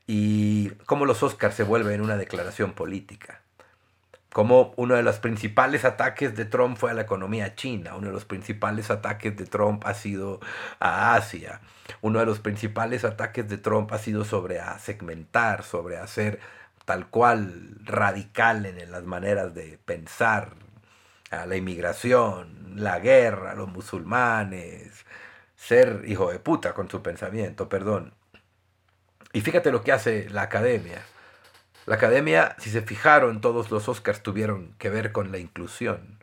y 0.07 0.69
cómo 0.85 1.05
los 1.05 1.21
Oscars 1.21 1.55
se 1.55 1.63
vuelven 1.63 2.01
una 2.01 2.17
declaración 2.17 2.73
política. 2.73 3.41
Como 4.31 4.73
uno 4.77 4.95
de 4.95 5.03
los 5.03 5.19
principales 5.19 5.83
ataques 5.83 6.35
de 6.35 6.45
Trump 6.45 6.77
fue 6.77 6.91
a 6.91 6.93
la 6.93 7.01
economía 7.01 7.55
china, 7.55 7.95
uno 7.95 8.07
de 8.07 8.13
los 8.13 8.25
principales 8.25 8.89
ataques 8.91 9.35
de 9.35 9.45
Trump 9.45 9.85
ha 9.85 9.93
sido 9.93 10.39
a 10.79 11.15
Asia, 11.15 11.61
uno 12.01 12.19
de 12.19 12.25
los 12.25 12.39
principales 12.39 13.03
ataques 13.03 13.47
de 13.49 13.57
Trump 13.57 13.91
ha 13.91 13.97
sido 13.97 14.25
sobre 14.25 14.59
a 14.59 14.79
segmentar, 14.79 15.63
sobre 15.63 15.97
hacer 15.97 16.39
tal 16.85 17.07
cual 17.07 17.75
radical 17.83 18.65
en 18.65 18.91
las 18.91 19.03
maneras 19.03 19.53
de 19.53 19.77
pensar, 19.83 20.53
a 21.31 21.45
la 21.45 21.57
inmigración, 21.57 22.73
la 22.75 22.99
guerra, 22.99 23.55
los 23.55 23.67
musulmanes, 23.69 25.05
ser 25.55 26.03
hijo 26.07 26.31
de 26.31 26.39
puta 26.39 26.73
con 26.73 26.89
su 26.89 27.01
pensamiento, 27.01 27.67
perdón. 27.67 28.13
Y 29.37 29.41
fíjate 29.41 29.71
lo 29.71 29.83
que 29.83 29.91
hace 29.91 30.29
la 30.29 30.41
academia 30.41 31.01
la 31.87 31.95
academia, 31.95 32.53
si 32.59 32.69
se 32.69 32.81
fijaron, 32.81 33.39
todos 33.39 33.71
los 33.71 33.87
Oscars 33.87 34.21
tuvieron 34.21 34.73
que 34.77 34.89
ver 34.89 35.13
con 35.13 35.31
la 35.31 35.37
inclusión, 35.37 36.19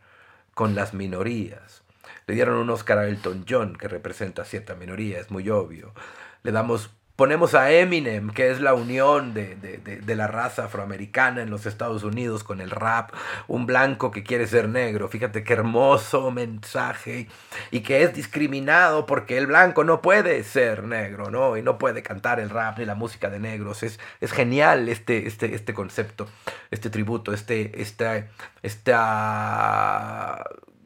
con 0.52 0.74
las 0.74 0.92
minorías. 0.92 1.82
Le 2.26 2.34
dieron 2.34 2.56
un 2.56 2.68
Oscar 2.68 2.98
a 2.98 3.08
Elton 3.08 3.46
John, 3.48 3.74
que 3.74 3.88
representa 3.88 4.44
cierta 4.44 4.74
minoría, 4.74 5.20
es 5.20 5.30
muy 5.30 5.48
obvio. 5.48 5.94
Le 6.42 6.52
damos 6.52 6.90
Ponemos 7.16 7.54
a 7.54 7.70
Eminem, 7.70 8.30
que 8.30 8.50
es 8.50 8.60
la 8.60 8.74
unión 8.74 9.34
de, 9.34 9.56
la 10.04 10.26
raza 10.26 10.64
afroamericana 10.64 11.42
en 11.42 11.50
los 11.50 11.64
Estados 11.64 12.02
Unidos 12.02 12.42
con 12.42 12.60
el 12.60 12.72
rap, 12.72 13.12
un 13.46 13.66
blanco 13.66 14.10
que 14.10 14.24
quiere 14.24 14.48
ser 14.48 14.68
negro, 14.68 15.08
fíjate 15.08 15.44
qué 15.44 15.52
hermoso 15.52 16.32
mensaje, 16.32 17.28
y 17.70 17.80
que 17.80 18.02
es 18.02 18.14
discriminado 18.14 19.06
porque 19.06 19.38
el 19.38 19.46
blanco 19.46 19.84
no 19.84 20.02
puede 20.02 20.42
ser 20.42 20.82
negro, 20.82 21.30
¿no? 21.30 21.56
Y 21.56 21.62
no 21.62 21.78
puede 21.78 22.02
cantar 22.02 22.40
el 22.40 22.50
rap 22.50 22.80
ni 22.80 22.84
la 22.84 22.96
música 22.96 23.30
de 23.30 23.38
negros. 23.38 23.84
Es, 23.84 24.00
es 24.20 24.32
genial 24.32 24.88
este, 24.88 25.28
este, 25.28 25.54
este 25.54 25.72
concepto, 25.72 26.28
este 26.72 26.90
tributo, 26.90 27.32
este, 27.32 27.80
este, 27.80 28.28
este 28.64 28.92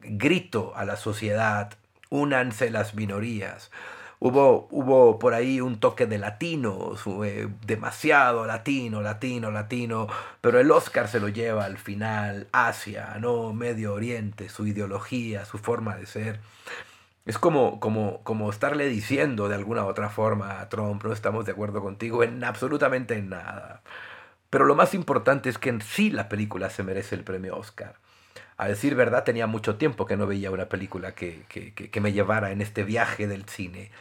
grito 0.03 0.73
a 0.75 0.85
la 0.85 0.95
sociedad, 0.95 1.73
únanse 2.11 2.69
las 2.69 2.93
minorías. 2.93 3.71
Hubo, 4.21 4.67
hubo 4.71 5.17
por 5.17 5.33
ahí 5.33 5.61
un 5.61 5.79
toque 5.79 6.05
de 6.05 6.17
latino, 6.17 6.93
eh, 7.23 7.47
demasiado 7.65 8.45
latino, 8.45 9.01
latino, 9.01 9.49
latino, 9.49 10.07
pero 10.41 10.59
el 10.59 10.69
Oscar 10.71 11.07
se 11.07 11.21
lo 11.21 11.29
lleva 11.29 11.63
al 11.63 11.77
final 11.77 12.47
Asia, 12.51 13.15
¿no? 13.21 13.53
Medio 13.53 13.93
Oriente, 13.93 14.49
su 14.49 14.67
ideología, 14.67 15.45
su 15.45 15.57
forma 15.57 15.95
de 15.95 16.05
ser. 16.05 16.41
Es 17.25 17.37
como, 17.39 17.79
como, 17.79 18.21
como 18.23 18.49
estarle 18.49 18.89
diciendo 18.89 19.47
de 19.47 19.55
alguna 19.55 19.85
otra 19.85 20.09
forma 20.09 20.59
a 20.59 20.67
Trump, 20.69 21.03
no 21.03 21.13
estamos 21.13 21.45
de 21.45 21.53
acuerdo 21.53 21.81
contigo 21.81 22.21
en 22.23 22.43
absolutamente 22.43 23.21
nada. 23.21 23.83
Pero 24.49 24.65
lo 24.65 24.75
más 24.75 24.93
importante 24.93 25.49
es 25.49 25.57
que 25.57 25.69
en 25.69 25.81
sí 25.81 26.09
la 26.11 26.27
película 26.29 26.69
se 26.69 26.83
merece 26.83 27.15
el 27.15 27.23
premio 27.23 27.57
Oscar. 27.57 27.95
A 28.57 28.67
decir 28.67 28.95
verdad, 28.95 29.23
tenía 29.23 29.47
mucho 29.47 29.77
tiempo 29.77 30.05
que 30.05 30.17
no 30.17 30.27
veía 30.27 30.51
una 30.51 30.67
película 30.69 31.13
que, 31.15 31.43
que, 31.49 31.73
que 31.73 32.01
me 32.01 32.11
llevara 32.13 32.51
en 32.51 32.61
este 32.61 32.83
viaje 32.83 33.27
del 33.27 33.45
cine 33.45 33.91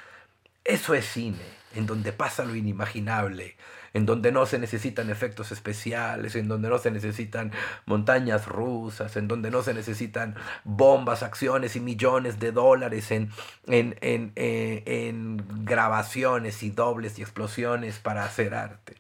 eso 0.69 0.95
es 0.95 1.07
cine, 1.07 1.45
en 1.75 1.87
donde 1.87 2.13
pasa 2.13 2.45
lo 2.45 2.55
inimaginable, 2.55 3.57
en 3.95 4.05
donde 4.05 4.33
no 4.33 4.45
se 4.45 4.59
necesitan 4.59 5.09
efectos 5.09 5.51
especiales, 5.51 6.37
en 6.37 6.47
donde 6.47 6.69
no 6.69 6.77
se 6.77 6.91
necesitan 6.91 7.53
montañas 7.87 8.47
rusas, 8.47 9.17
en 9.17 9.29
donde 9.29 9.51
no 9.51 9.63
se 9.63 9.73
necesitan 9.73 10.37
bombas, 10.65 11.23
acciones 11.23 11.75
y 11.75 11.81
millones 11.81 12.39
de 12.39 12.53
dólares 12.53 13.11
en, 13.11 13.31
en, 13.67 13.97
en, 14.03 14.33
eh, 14.37 14.83
en 14.85 15.43
grabaciones 15.65 16.63
y 16.63 16.71
dobles 16.71 17.19
y 17.19 17.23
explosiones 17.23 17.99
para 17.99 18.25
hacer 18.25 18.55
arte. 18.55 18.97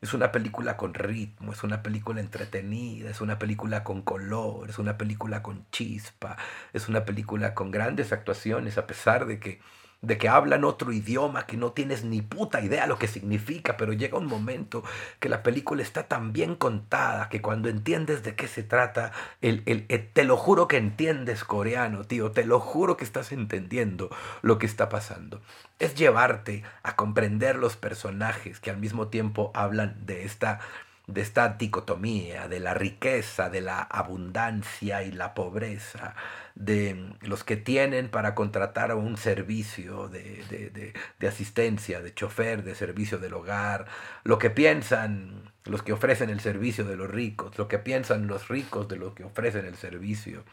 Es 0.00 0.14
una 0.14 0.30
película 0.30 0.76
con 0.76 0.94
ritmo, 0.94 1.52
es 1.52 1.64
una 1.64 1.82
película 1.82 2.20
entretenida, 2.20 3.10
es 3.10 3.20
una 3.20 3.36
película 3.38 3.82
con 3.82 4.02
color, 4.02 4.70
es 4.70 4.78
una 4.78 4.96
película 4.96 5.42
con 5.42 5.66
chispa, 5.72 6.36
es 6.72 6.88
una 6.88 7.04
película 7.04 7.52
con 7.52 7.72
grandes 7.72 8.12
actuaciones, 8.12 8.78
a 8.78 8.86
pesar 8.86 9.26
de 9.26 9.40
que 9.40 9.60
de 10.02 10.16
que 10.16 10.28
hablan 10.28 10.64
otro 10.64 10.92
idioma 10.92 11.46
que 11.46 11.56
no 11.56 11.72
tienes 11.72 12.04
ni 12.04 12.22
puta 12.22 12.60
idea 12.60 12.86
lo 12.86 12.98
que 12.98 13.06
significa, 13.06 13.76
pero 13.76 13.92
llega 13.92 14.18
un 14.18 14.26
momento 14.26 14.82
que 15.18 15.28
la 15.28 15.42
película 15.42 15.82
está 15.82 16.04
tan 16.04 16.32
bien 16.32 16.54
contada 16.54 17.28
que 17.28 17.42
cuando 17.42 17.68
entiendes 17.68 18.22
de 18.22 18.34
qué 18.34 18.48
se 18.48 18.62
trata, 18.62 19.12
el, 19.42 19.62
el, 19.66 19.86
te 19.86 20.24
lo 20.24 20.36
juro 20.36 20.68
que 20.68 20.78
entiendes 20.78 21.44
coreano, 21.44 22.04
tío, 22.04 22.30
te 22.30 22.44
lo 22.44 22.60
juro 22.60 22.96
que 22.96 23.04
estás 23.04 23.32
entendiendo 23.32 24.08
lo 24.40 24.58
que 24.58 24.66
está 24.66 24.88
pasando. 24.88 25.42
Es 25.78 25.94
llevarte 25.94 26.62
a 26.82 26.96
comprender 26.96 27.56
los 27.56 27.76
personajes 27.76 28.58
que 28.58 28.70
al 28.70 28.78
mismo 28.78 29.08
tiempo 29.08 29.50
hablan 29.54 30.06
de 30.06 30.24
esta 30.24 30.60
de 31.06 31.22
esta 31.22 31.48
dicotomía, 31.48 32.46
de 32.48 32.60
la 32.60 32.74
riqueza, 32.74 33.50
de 33.50 33.60
la 33.60 33.82
abundancia 33.82 35.02
y 35.02 35.10
la 35.10 35.34
pobreza, 35.34 36.14
de 36.60 37.14
los 37.22 37.42
que 37.42 37.56
tienen 37.56 38.10
para 38.10 38.34
contratar 38.34 38.94
un 38.94 39.16
servicio 39.16 40.08
de, 40.08 40.92
asistencia, 41.26 42.02
de 42.02 42.12
chofer, 42.12 42.62
de 42.62 42.74
servicio 42.74 43.18
del 43.18 43.32
hogar, 43.32 43.86
lo 44.24 44.38
que 44.38 44.50
piensan 44.50 45.50
los 45.64 45.82
que 45.82 45.94
ofrecen 45.94 46.28
el 46.28 46.40
servicio 46.40 46.84
de 46.84 46.96
los 46.96 47.10
ricos, 47.10 47.56
lo 47.56 47.66
que 47.66 47.78
piensan 47.78 48.26
los 48.26 48.48
ricos 48.48 48.88
de 48.88 48.96
los 48.96 49.14
que 49.14 49.24
ofrecen 49.24 49.64
el 49.64 49.76
servicio, 49.76 50.44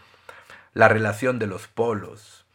la 0.74 0.88
relación 0.88 1.40
de 1.40 1.48
los 1.48 1.68
polos, 1.68 2.46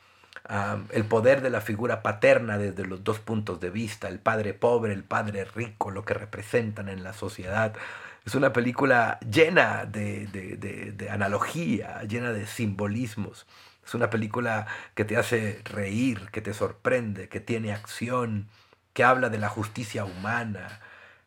el 0.90 1.04
poder 1.04 1.42
de 1.42 1.50
la 1.50 1.60
figura 1.60 2.02
paterna 2.02 2.56
desde 2.56 2.86
los 2.86 3.04
dos 3.04 3.18
puntos 3.18 3.60
de 3.60 3.68
vista, 3.68 4.08
el 4.08 4.18
padre 4.18 4.54
pobre, 4.54 4.94
el 4.94 5.04
padre 5.04 5.44
rico, 5.44 5.90
lo 5.90 6.06
que 6.06 6.14
representan 6.14 6.88
en 6.88 7.04
la 7.04 7.12
sociedad. 7.12 7.74
Es 8.24 8.34
una 8.34 8.52
película 8.52 9.18
llena 9.20 9.84
de, 9.84 10.26
de, 10.26 11.10
analogía, 11.10 12.02
llena 12.04 12.32
de 12.32 12.46
simbolismos. 12.46 13.46
Es 13.84 13.94
una 13.94 14.10
película 14.10 14.66
que 14.94 15.04
te 15.04 15.16
hace 15.16 15.60
reír, 15.64 16.30
que 16.30 16.40
te 16.40 16.54
sorprende, 16.54 17.28
que 17.28 17.40
tiene 17.40 17.72
acción, 17.72 18.48
que 18.92 19.04
habla 19.04 19.28
de 19.28 19.38
la 19.38 19.48
justicia 19.48 20.04
humana, 20.04 20.80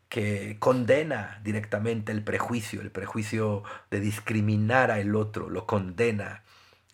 que 0.08 0.56
condena 0.60 1.42
directamente 1.44 2.12
el 2.12 2.24
prejuicio, 2.24 2.82
el 2.82 2.92
prejuicio 2.92 3.64
de 3.92 4.00
discriminar 4.00 4.92
a 4.92 5.00
el 5.00 5.16
otro, 5.16 5.50
lo 5.50 5.66
condena 5.66 6.44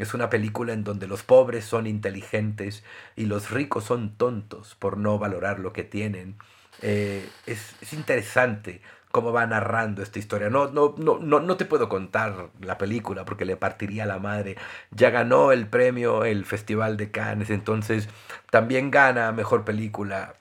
es 0.01 0.15
una 0.15 0.31
película 0.31 0.73
en 0.73 0.83
donde 0.83 1.05
los 1.05 1.21
pobres 1.21 1.63
son 1.63 1.85
inteligentes 1.85 2.83
y 3.15 3.25
los 3.25 3.51
ricos 3.51 3.83
son 3.83 4.15
tontos 4.17 4.75
por 4.75 4.97
no 4.97 5.19
valorar 5.19 5.59
lo 5.59 5.73
que 5.73 5.83
tienen. 5.83 6.37
Eh, 6.81 7.29
es, 7.45 7.75
interesante 7.93 8.81
cómo 9.11 9.31
va 9.31 9.45
narrando 9.45 10.01
esta 10.01 10.19
historia. 10.19 10.49
No, 10.49 10.67
no, 10.71 10.95
no, 10.97 11.19
no, 11.19 11.57
te 11.57 11.65
puedo 11.65 11.89
contar 11.89 12.49
la 12.61 12.77
película 12.77 13.25
porque 13.25 13.45
le 13.45 13.57
partiría 13.57 14.05
la 14.05 14.19
madre. 14.19 14.57
Ya 14.91 15.09
ganó 15.09 15.51
el 15.51 15.67
premio 15.67 16.25
el 16.25 16.45
Festival 16.45 16.97
de 16.97 17.11
Cannes, 17.11 17.49
entonces 17.49 18.09
también 18.49 18.91
gana 18.91 19.31
Mejor 19.31 19.65
Película. 19.65 20.35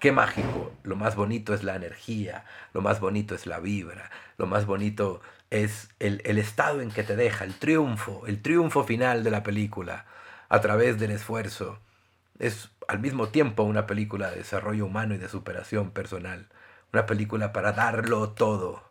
Qué 0.00 0.12
mágico. 0.12 0.72
Lo 0.82 0.96
más 0.96 1.16
bonito 1.16 1.54
es 1.54 1.64
la 1.64 1.76
energía, 1.76 2.44
lo 2.74 2.82
más 2.82 3.00
bonito 3.00 3.34
es 3.34 3.46
la 3.46 3.58
vibra, 3.60 4.10
lo 4.36 4.46
más 4.46 4.66
bonito 4.66 5.20
es 5.50 5.88
el, 5.98 6.20
estado 6.38 6.82
en 6.82 6.90
que 6.90 7.02
te 7.02 7.16
deja, 7.16 7.44
el 7.44 7.54
triunfo, 7.54 8.26
el 8.26 8.42
triunfo 8.42 8.84
final 8.84 9.24
de 9.24 9.30
la 9.30 9.42
película 9.42 10.04
a 10.48 10.60
través 10.60 10.98
del 10.98 11.12
esfuerzo. 11.12 11.78
Es 12.38 12.70
al 12.86 13.00
mismo 13.00 13.28
tiempo 13.28 13.62
una 13.62 13.86
película 13.86 14.30
de 14.30 14.36
desarrollo 14.38 14.86
humano 14.86 15.14
y 15.14 15.18
de 15.18 15.28
superación 15.28 15.90
personal. 15.90 16.48
Una 16.92 17.06
película 17.06 17.52
para 17.52 17.72
darlo 17.72 18.30
todo 18.30 18.82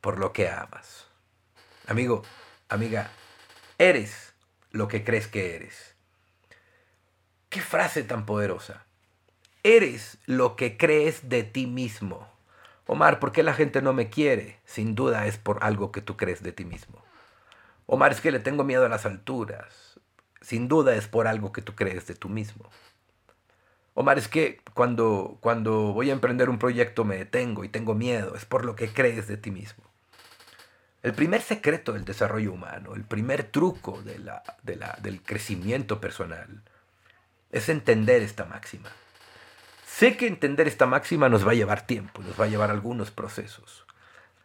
por 0.00 0.18
lo 0.18 0.32
que 0.32 0.48
amas. 0.48 1.06
Amigo, 1.86 2.22
amiga, 2.68 3.10
eres 3.78 4.34
lo 4.70 4.88
que 4.88 5.04
crees 5.04 5.28
que 5.28 5.54
eres. 5.54 5.94
Qué 7.48 7.62
frase 7.62 8.02
tan 8.02 8.26
poderosa. 8.26 8.84
Eres 9.62 10.18
lo 10.26 10.56
que 10.56 10.76
crees 10.76 11.28
de 11.28 11.42
ti 11.42 11.66
mismo. 11.66 12.28
Omar, 12.86 13.18
¿por 13.18 13.32
qué 13.32 13.42
la 13.42 13.54
gente 13.54 13.80
no 13.80 13.92
me 13.92 14.10
quiere? 14.10 14.60
Sin 14.64 14.94
duda 14.94 15.26
es 15.26 15.38
por 15.38 15.64
algo 15.64 15.90
que 15.90 16.02
tú 16.02 16.16
crees 16.16 16.42
de 16.42 16.52
ti 16.52 16.64
mismo. 16.64 17.02
Omar, 17.86 18.12
es 18.12 18.20
que 18.20 18.30
le 18.30 18.40
tengo 18.40 18.64
miedo 18.64 18.84
a 18.84 18.90
las 18.90 19.06
alturas. 19.06 19.98
Sin 20.42 20.68
duda 20.68 20.94
es 20.94 21.08
por 21.08 21.26
algo 21.26 21.52
que 21.52 21.62
tú 21.62 21.74
crees 21.74 22.06
de 22.06 22.14
tú 22.14 22.28
mismo. 22.28 22.70
Omar, 24.00 24.16
es 24.16 24.28
que 24.28 24.60
cuando, 24.74 25.38
cuando 25.40 25.92
voy 25.92 26.10
a 26.10 26.12
emprender 26.12 26.50
un 26.50 26.60
proyecto 26.60 27.04
me 27.04 27.16
detengo 27.16 27.64
y 27.64 27.68
tengo 27.68 27.96
miedo, 27.96 28.36
es 28.36 28.44
por 28.44 28.64
lo 28.64 28.76
que 28.76 28.92
crees 28.92 29.26
de 29.26 29.36
ti 29.36 29.50
mismo. 29.50 29.82
El 31.02 31.14
primer 31.14 31.42
secreto 31.42 31.92
del 31.94 32.04
desarrollo 32.04 32.52
humano, 32.52 32.94
el 32.94 33.02
primer 33.02 33.42
truco 33.42 34.00
de 34.02 34.20
la, 34.20 34.44
del 34.62 35.20
crecimiento 35.22 36.00
personal, 36.00 36.62
es 37.50 37.68
entender 37.68 38.22
esta 38.22 38.44
máxima. 38.44 38.88
Sé 39.84 40.16
que 40.16 40.28
entender 40.28 40.68
esta 40.68 40.86
máxima 40.86 41.28
nos 41.28 41.44
va 41.44 41.50
a 41.50 41.56
llevar 41.56 41.84
tiempo, 41.84 42.22
nos 42.22 42.40
va 42.40 42.44
a 42.44 42.48
llevar 42.48 42.70
algunos 42.70 43.10
procesos. 43.10 43.84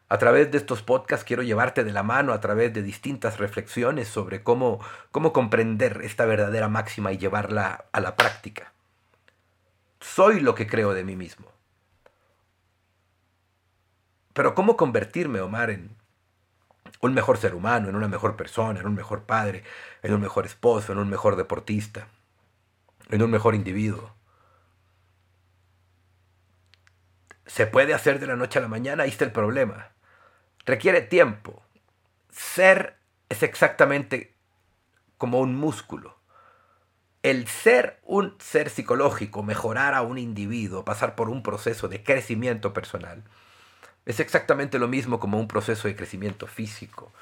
A 0.09 0.17
través 0.17 0.49
de 0.49 0.57
estos 0.57 0.81
podcasts 0.81 1.25
quiero 1.25 1.43
llevarte 1.43 1.83
de 1.83 1.93
la 1.93 2.01
mano 2.01 2.33
a 2.33 2.41
través 2.41 2.73
de 2.73 2.81
distintas 2.81 3.37
reflexiones 3.37 4.07
sobre 4.07 4.41
cómo, 4.41 4.79
cómo 5.11 5.31
comprender 5.31 5.99
esta 6.01 6.25
verdadera 6.25 6.69
máxima 6.69 7.11
y 7.11 7.19
llevarla 7.19 7.85
a 7.91 7.99
la 7.99 8.15
práctica. 8.15 8.73
Soy 10.03 10.41
lo 10.41 10.53
que 10.53 10.67
creo 10.67 10.93
de 10.93 11.05
mí 11.05 11.15
mismo. 11.15 11.47
Pero 14.33 14.53
¿cómo 14.53 14.75
convertirme, 14.75 15.39
Omar, 15.39 15.69
en 15.69 15.95
un 16.99 17.13
mejor 17.13 17.37
ser 17.37 17.55
humano, 17.55 17.87
en 17.87 17.95
una 17.95 18.09
mejor 18.09 18.35
persona, 18.35 18.81
en 18.81 18.85
un 18.85 18.95
mejor 18.95 19.23
padre, 19.23 19.63
en 20.01 20.13
un 20.13 20.19
mejor 20.19 20.45
esposo, 20.45 20.91
en 20.91 20.99
un 20.99 21.09
mejor 21.09 21.37
deportista, 21.37 22.09
en 23.09 23.23
un 23.23 23.31
mejor 23.31 23.55
individuo? 23.55 24.13
¿Se 27.45 27.65
puede 27.65 27.93
hacer 27.93 28.19
de 28.19 28.27
la 28.27 28.35
noche 28.35 28.59
a 28.59 28.61
la 28.61 28.67
mañana? 28.67 29.03
Ahí 29.03 29.09
está 29.09 29.23
el 29.23 29.31
problema. 29.31 29.93
Requiere 30.65 31.01
tiempo. 31.01 31.63
Ser 32.29 32.97
es 33.29 33.41
exactamente 33.41 34.35
como 35.17 35.39
un 35.39 35.55
músculo 35.55 36.22
el 37.23 37.47
ser 37.47 37.99
un 38.03 38.35
ser 38.39 38.69
psicológico, 38.69 39.43
mejorar 39.43 39.93
a 39.93 40.01
un 40.01 40.17
individuo, 40.17 40.83
pasar 40.83 41.15
por 41.15 41.29
un 41.29 41.41
proceso 41.41 41.87
de 41.87 42.03
crecimiento 42.03 42.73
personal, 42.73 43.23
es 44.05 44.19
exactamente 44.19 44.77
lo 44.77 44.89
mismo 44.89 45.21
como 45.21 45.39
un 45.39 45.47
proceso 45.47 45.87
de 45.87 45.95
crecimiento 45.95 46.47
físico. 46.47 47.13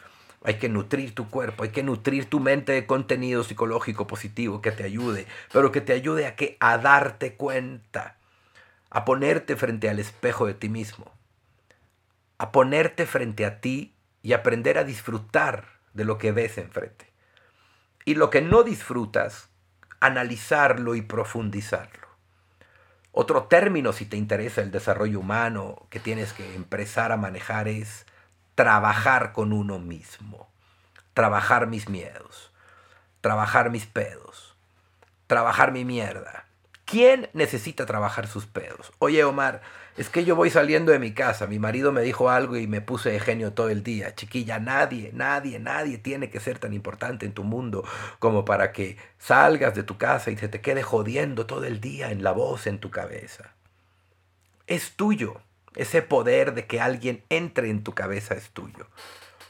Hay 0.44 0.56
que 0.56 0.70
nutrir 0.70 1.14
tu 1.14 1.30
cuerpo, 1.30 1.64
hay 1.64 1.70
que 1.70 1.84
nutrir 1.84 2.26
tu 2.26 2.40
mente 2.40 2.72
de 2.72 2.88
contenido 2.88 3.44
psicológico 3.44 4.08
positivo 4.08 4.60
que 4.60 4.72
te 4.72 4.84
ayude, 4.84 5.28
pero 5.54 5.72
que 5.72 5.82
te 5.82 5.94
ayude 5.94 6.26
a 6.26 6.36
que 6.36 6.58
a 6.60 6.80
darte 6.80 7.36
cuenta, 7.36 8.18
a 8.90 9.06
ponerte 9.06 9.56
frente 9.56 9.88
al 9.88 10.00
espejo 10.00 10.48
de 10.48 10.56
ti 10.56 10.68
mismo, 10.68 11.12
a 12.40 12.52
ponerte 12.52 13.06
frente 13.06 13.46
a 13.46 13.62
ti 13.62 13.94
y 14.24 14.34
aprender 14.34 14.80
a 14.80 14.84
disfrutar 14.84 15.66
de 15.94 16.06
lo 16.06 16.18
que 16.18 16.32
ves 16.32 16.58
enfrente. 16.58 17.06
Y 18.04 18.16
lo 18.16 18.32
que 18.32 18.42
no 18.42 18.64
disfrutas, 18.64 19.51
analizarlo 20.02 20.96
y 20.96 21.02
profundizarlo. 21.02 22.08
Otro 23.14 23.44
término, 23.44 23.94
si 23.94 24.06
te 24.06 24.18
interesa 24.18 24.62
el 24.62 24.72
desarrollo 24.72 25.20
humano, 25.20 25.88
que 25.90 26.00
tienes 26.00 26.34
que 26.34 26.56
empezar 26.56 27.12
a 27.12 27.18
manejar 27.18 27.68
es 27.68 28.06
trabajar 28.56 29.32
con 29.32 29.54
uno 29.54 29.80
mismo, 29.80 30.50
trabajar 31.14 31.68
mis 31.68 31.88
miedos, 31.90 32.52
trabajar 33.22 33.70
mis 33.70 33.86
pedos, 33.86 34.56
trabajar 35.28 35.72
mi 35.72 35.86
mierda. 35.86 36.46
¿Quién 36.86 37.30
necesita 37.34 37.86
trabajar 37.86 38.28
sus 38.28 38.46
pedos? 38.46 38.92
Oye, 39.00 39.24
Omar, 39.24 39.62
es 39.98 40.10
que 40.10 40.24
yo 40.24 40.36
voy 40.36 40.50
saliendo 40.50 40.92
de 40.92 41.00
mi 41.00 41.14
casa, 41.14 41.48
mi 41.48 41.60
marido 41.60 41.92
me 41.92 42.02
dijo 42.02 42.30
algo 42.30 42.56
y 42.56 42.66
me 42.66 42.80
puse 42.80 43.12
de 43.12 43.20
genio 43.20 43.54
todo 43.54 43.70
el 43.70 43.84
día. 43.84 44.16
Chiquilla, 44.16 44.58
nadie, 44.60 45.12
nadie, 45.14 45.60
nadie 45.60 45.98
tiene 45.98 46.30
que 46.30 46.40
ser 46.40 46.60
tan 46.60 46.74
importante 46.74 47.26
en 47.26 47.34
tu 47.34 47.44
mundo 47.44 47.84
como 48.20 48.46
para 48.46 48.72
que 48.72 48.98
salgas 49.18 49.76
de 49.76 49.84
tu 49.84 49.98
casa 49.98 50.32
y 50.32 50.38
se 50.38 50.48
te 50.48 50.62
quede 50.62 50.82
jodiendo 50.82 51.46
todo 51.46 51.66
el 51.66 51.82
día 51.82 52.12
en 52.12 52.24
la 52.24 52.32
voz 52.32 52.68
en 52.68 52.80
tu 52.80 52.90
cabeza. 52.90 53.54
Es 54.68 54.94
tuyo. 54.96 55.42
Ese 55.76 56.02
poder 56.02 56.54
de 56.54 56.68
que 56.68 56.82
alguien 56.82 57.24
entre 57.30 57.70
en 57.70 57.84
tu 57.84 57.94
cabeza 57.94 58.36
es 58.36 58.50
tuyo. 58.50 58.88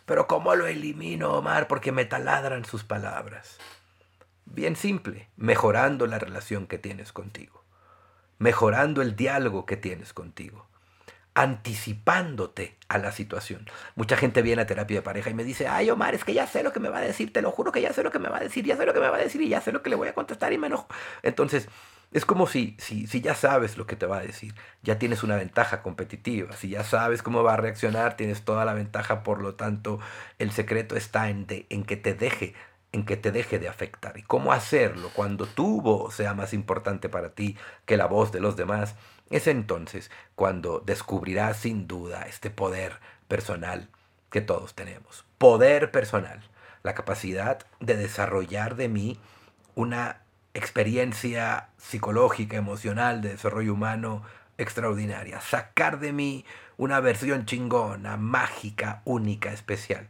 Pero 0.05 0.27
¿cómo 0.27 0.55
lo 0.55 0.67
elimino, 0.67 1.33
Omar? 1.33 1.67
Porque 1.67 1.91
me 1.91 2.05
taladran 2.05 2.65
sus 2.65 2.83
palabras. 2.83 3.57
Bien 4.45 4.75
simple, 4.75 5.29
mejorando 5.37 6.05
la 6.07 6.19
relación 6.19 6.67
que 6.67 6.77
tienes 6.77 7.11
contigo 7.11 7.60
mejorando 8.41 9.03
el 9.03 9.15
diálogo 9.15 9.67
que 9.67 9.77
tienes 9.77 10.13
contigo, 10.13 10.65
anticipándote 11.35 12.75
a 12.87 12.97
la 12.97 13.11
situación. 13.11 13.69
Mucha 13.95 14.17
gente 14.17 14.41
viene 14.41 14.63
a 14.63 14.65
terapia 14.65 14.97
de 14.97 15.01
pareja 15.03 15.29
y 15.29 15.35
me 15.35 15.43
dice, 15.43 15.67
ay 15.67 15.91
Omar, 15.91 16.15
es 16.15 16.23
que 16.23 16.33
ya 16.33 16.47
sé 16.47 16.63
lo 16.63 16.73
que 16.73 16.79
me 16.79 16.89
va 16.89 16.97
a 16.97 17.01
decir, 17.01 17.31
te 17.31 17.43
lo 17.43 17.51
juro 17.51 17.71
que 17.71 17.81
ya 17.81 17.93
sé 17.93 18.01
lo 18.01 18.09
que 18.09 18.17
me 18.17 18.29
va 18.29 18.37
a 18.37 18.41
decir, 18.41 18.65
ya 18.65 18.75
sé 18.75 18.85
lo 18.87 18.93
que 18.95 18.99
me 18.99 19.09
va 19.09 19.17
a 19.17 19.21
decir 19.21 19.41
y 19.41 19.49
ya 19.49 19.61
sé 19.61 19.71
lo 19.71 19.83
que 19.83 19.91
le 19.91 19.95
voy 19.95 20.07
a 20.07 20.15
contestar 20.15 20.51
y 20.53 20.57
me 20.57 20.67
enojo. 20.67 20.87
Entonces, 21.21 21.69
es 22.11 22.25
como 22.25 22.47
si, 22.47 22.75
si, 22.79 23.05
si 23.05 23.21
ya 23.21 23.35
sabes 23.35 23.77
lo 23.77 23.85
que 23.85 23.95
te 23.95 24.07
va 24.07 24.17
a 24.17 24.21
decir, 24.21 24.55
ya 24.81 24.97
tienes 24.97 25.21
una 25.21 25.35
ventaja 25.35 25.83
competitiva, 25.83 26.53
si 26.53 26.69
ya 26.69 26.83
sabes 26.83 27.21
cómo 27.21 27.43
va 27.43 27.53
a 27.53 27.57
reaccionar, 27.57 28.17
tienes 28.17 28.43
toda 28.43 28.65
la 28.65 28.73
ventaja, 28.73 29.21
por 29.21 29.39
lo 29.39 29.53
tanto, 29.53 29.99
el 30.39 30.49
secreto 30.49 30.95
está 30.95 31.29
en, 31.29 31.45
en 31.47 31.83
que 31.83 31.95
te 31.95 32.15
deje 32.15 32.55
en 32.91 33.05
que 33.05 33.17
te 33.17 33.31
deje 33.31 33.59
de 33.59 33.69
afectar. 33.69 34.17
¿Y 34.17 34.23
cómo 34.23 34.51
hacerlo 34.51 35.09
cuando 35.13 35.45
tu 35.45 35.81
voz 35.81 36.15
sea 36.15 36.33
más 36.33 36.53
importante 36.53 37.09
para 37.09 37.29
ti 37.29 37.57
que 37.85 37.97
la 37.97 38.07
voz 38.07 38.31
de 38.31 38.41
los 38.41 38.55
demás? 38.55 38.95
Es 39.29 39.47
entonces 39.47 40.11
cuando 40.35 40.79
descubrirás 40.79 41.57
sin 41.57 41.87
duda 41.87 42.23
este 42.23 42.49
poder 42.49 42.99
personal 43.27 43.89
que 44.29 44.41
todos 44.41 44.75
tenemos. 44.75 45.25
Poder 45.37 45.91
personal. 45.91 46.41
La 46.83 46.95
capacidad 46.95 47.65
de 47.79 47.95
desarrollar 47.95 48.75
de 48.75 48.89
mí 48.89 49.19
una 49.75 50.21
experiencia 50.53 51.69
psicológica, 51.77 52.57
emocional, 52.57 53.21
de 53.21 53.29
desarrollo 53.29 53.73
humano 53.73 54.23
extraordinaria. 54.57 55.39
Sacar 55.39 55.99
de 55.99 56.11
mí 56.11 56.45
una 56.77 56.99
versión 56.99 57.45
chingona, 57.45 58.17
mágica, 58.17 59.01
única, 59.05 59.53
especial. 59.53 60.09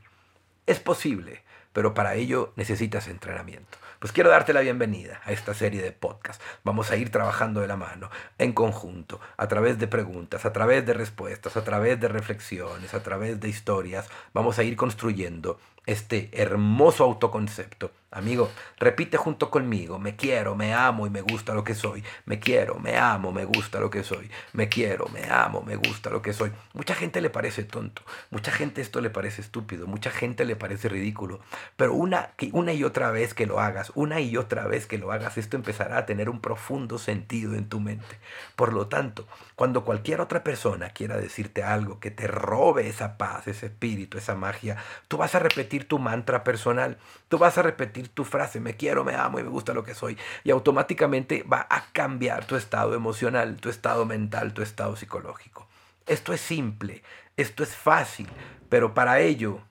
Es 0.65 0.79
posible 0.79 1.43
pero 1.73 1.93
para 1.93 2.15
ello 2.15 2.53
necesitas 2.55 3.07
entrenamiento. 3.07 3.77
Pues 3.99 4.13
quiero 4.13 4.31
darte 4.31 4.51
la 4.51 4.61
bienvenida 4.61 5.21
a 5.25 5.31
esta 5.31 5.53
serie 5.53 5.81
de 5.81 5.91
podcasts. 5.91 6.43
Vamos 6.63 6.89
a 6.89 6.95
ir 6.95 7.11
trabajando 7.11 7.61
de 7.61 7.67
la 7.67 7.77
mano, 7.77 8.09
en 8.39 8.51
conjunto, 8.51 9.21
a 9.37 9.47
través 9.47 9.77
de 9.77 9.87
preguntas, 9.87 10.43
a 10.43 10.51
través 10.51 10.83
de 10.87 10.93
respuestas, 10.93 11.55
a 11.55 11.63
través 11.63 11.99
de 11.99 12.07
reflexiones, 12.07 12.95
a 12.95 13.03
través 13.03 13.39
de 13.39 13.49
historias. 13.49 14.09
Vamos 14.33 14.57
a 14.57 14.63
ir 14.63 14.75
construyendo 14.75 15.59
este 15.85 16.29
hermoso 16.33 17.03
autoconcepto. 17.03 17.91
Amigo, 18.11 18.51
repite 18.77 19.15
junto 19.15 19.49
conmigo, 19.49 19.97
me 19.97 20.17
quiero, 20.17 20.53
me 20.53 20.73
amo 20.73 21.07
y 21.07 21.09
me 21.09 21.21
gusta 21.21 21.53
lo 21.53 21.63
que 21.63 21.75
soy. 21.75 22.03
Me 22.25 22.39
quiero, 22.39 22.77
me 22.77 22.97
amo, 22.97 23.31
me 23.31 23.45
gusta 23.45 23.79
lo 23.79 23.89
que 23.89 24.03
soy. 24.03 24.29
Me 24.51 24.67
quiero, 24.67 25.07
me 25.07 25.29
amo, 25.29 25.61
me 25.61 25.77
gusta 25.77 26.09
lo 26.09 26.21
que 26.21 26.33
soy. 26.33 26.51
Mucha 26.73 26.93
gente 26.93 27.21
le 27.21 27.29
parece 27.29 27.63
tonto, 27.63 28.03
mucha 28.29 28.51
gente 28.51 28.81
esto 28.81 28.99
le 28.99 29.09
parece 29.09 29.41
estúpido, 29.41 29.87
mucha 29.87 30.11
gente 30.11 30.43
le 30.43 30.57
parece 30.57 30.89
ridículo, 30.89 31.39
pero 31.75 31.93
una, 31.93 32.31
una 32.51 32.73
y 32.73 32.83
otra 32.83 33.11
vez 33.11 33.33
que 33.33 33.45
lo 33.45 33.59
hagas, 33.59 33.91
una 33.95 34.19
y 34.19 34.37
otra 34.37 34.67
vez 34.67 34.87
que 34.87 34.97
lo 34.97 35.11
hagas, 35.11 35.37
esto 35.37 35.57
empezará 35.57 35.97
a 35.97 36.05
tener 36.05 36.29
un 36.29 36.41
profundo 36.41 36.97
sentido 36.97 37.55
en 37.55 37.69
tu 37.69 37.79
mente. 37.79 38.19
Por 38.55 38.73
lo 38.73 38.87
tanto, 38.87 39.27
cuando 39.55 39.83
cualquier 39.83 40.21
otra 40.21 40.43
persona 40.43 40.89
quiera 40.89 41.17
decirte 41.17 41.63
algo 41.63 41.99
que 41.99 42.11
te 42.11 42.27
robe 42.27 42.87
esa 42.87 43.17
paz, 43.17 43.47
ese 43.47 43.67
espíritu, 43.67 44.17
esa 44.17 44.35
magia, 44.35 44.77
tú 45.07 45.17
vas 45.17 45.35
a 45.35 45.39
repetir 45.39 45.87
tu 45.87 45.99
mantra 45.99 46.43
personal, 46.43 46.97
tú 47.29 47.37
vas 47.37 47.57
a 47.57 47.61
repetir 47.61 48.09
tu 48.09 48.23
frase, 48.23 48.59
me 48.59 48.75
quiero, 48.75 49.03
me 49.03 49.15
amo 49.15 49.39
y 49.39 49.43
me 49.43 49.49
gusta 49.49 49.73
lo 49.73 49.83
que 49.83 49.95
soy, 49.95 50.17
y 50.43 50.51
automáticamente 50.51 51.43
va 51.43 51.67
a 51.69 51.85
cambiar 51.91 52.45
tu 52.45 52.55
estado 52.55 52.95
emocional, 52.95 53.57
tu 53.57 53.69
estado 53.69 54.05
mental, 54.05 54.53
tu 54.53 54.61
estado 54.61 54.95
psicológico. 54.95 55.67
Esto 56.07 56.33
es 56.33 56.41
simple, 56.41 57.03
esto 57.37 57.63
es 57.63 57.75
fácil, 57.75 58.27
pero 58.69 58.93
para 58.93 59.19
ello 59.19 59.61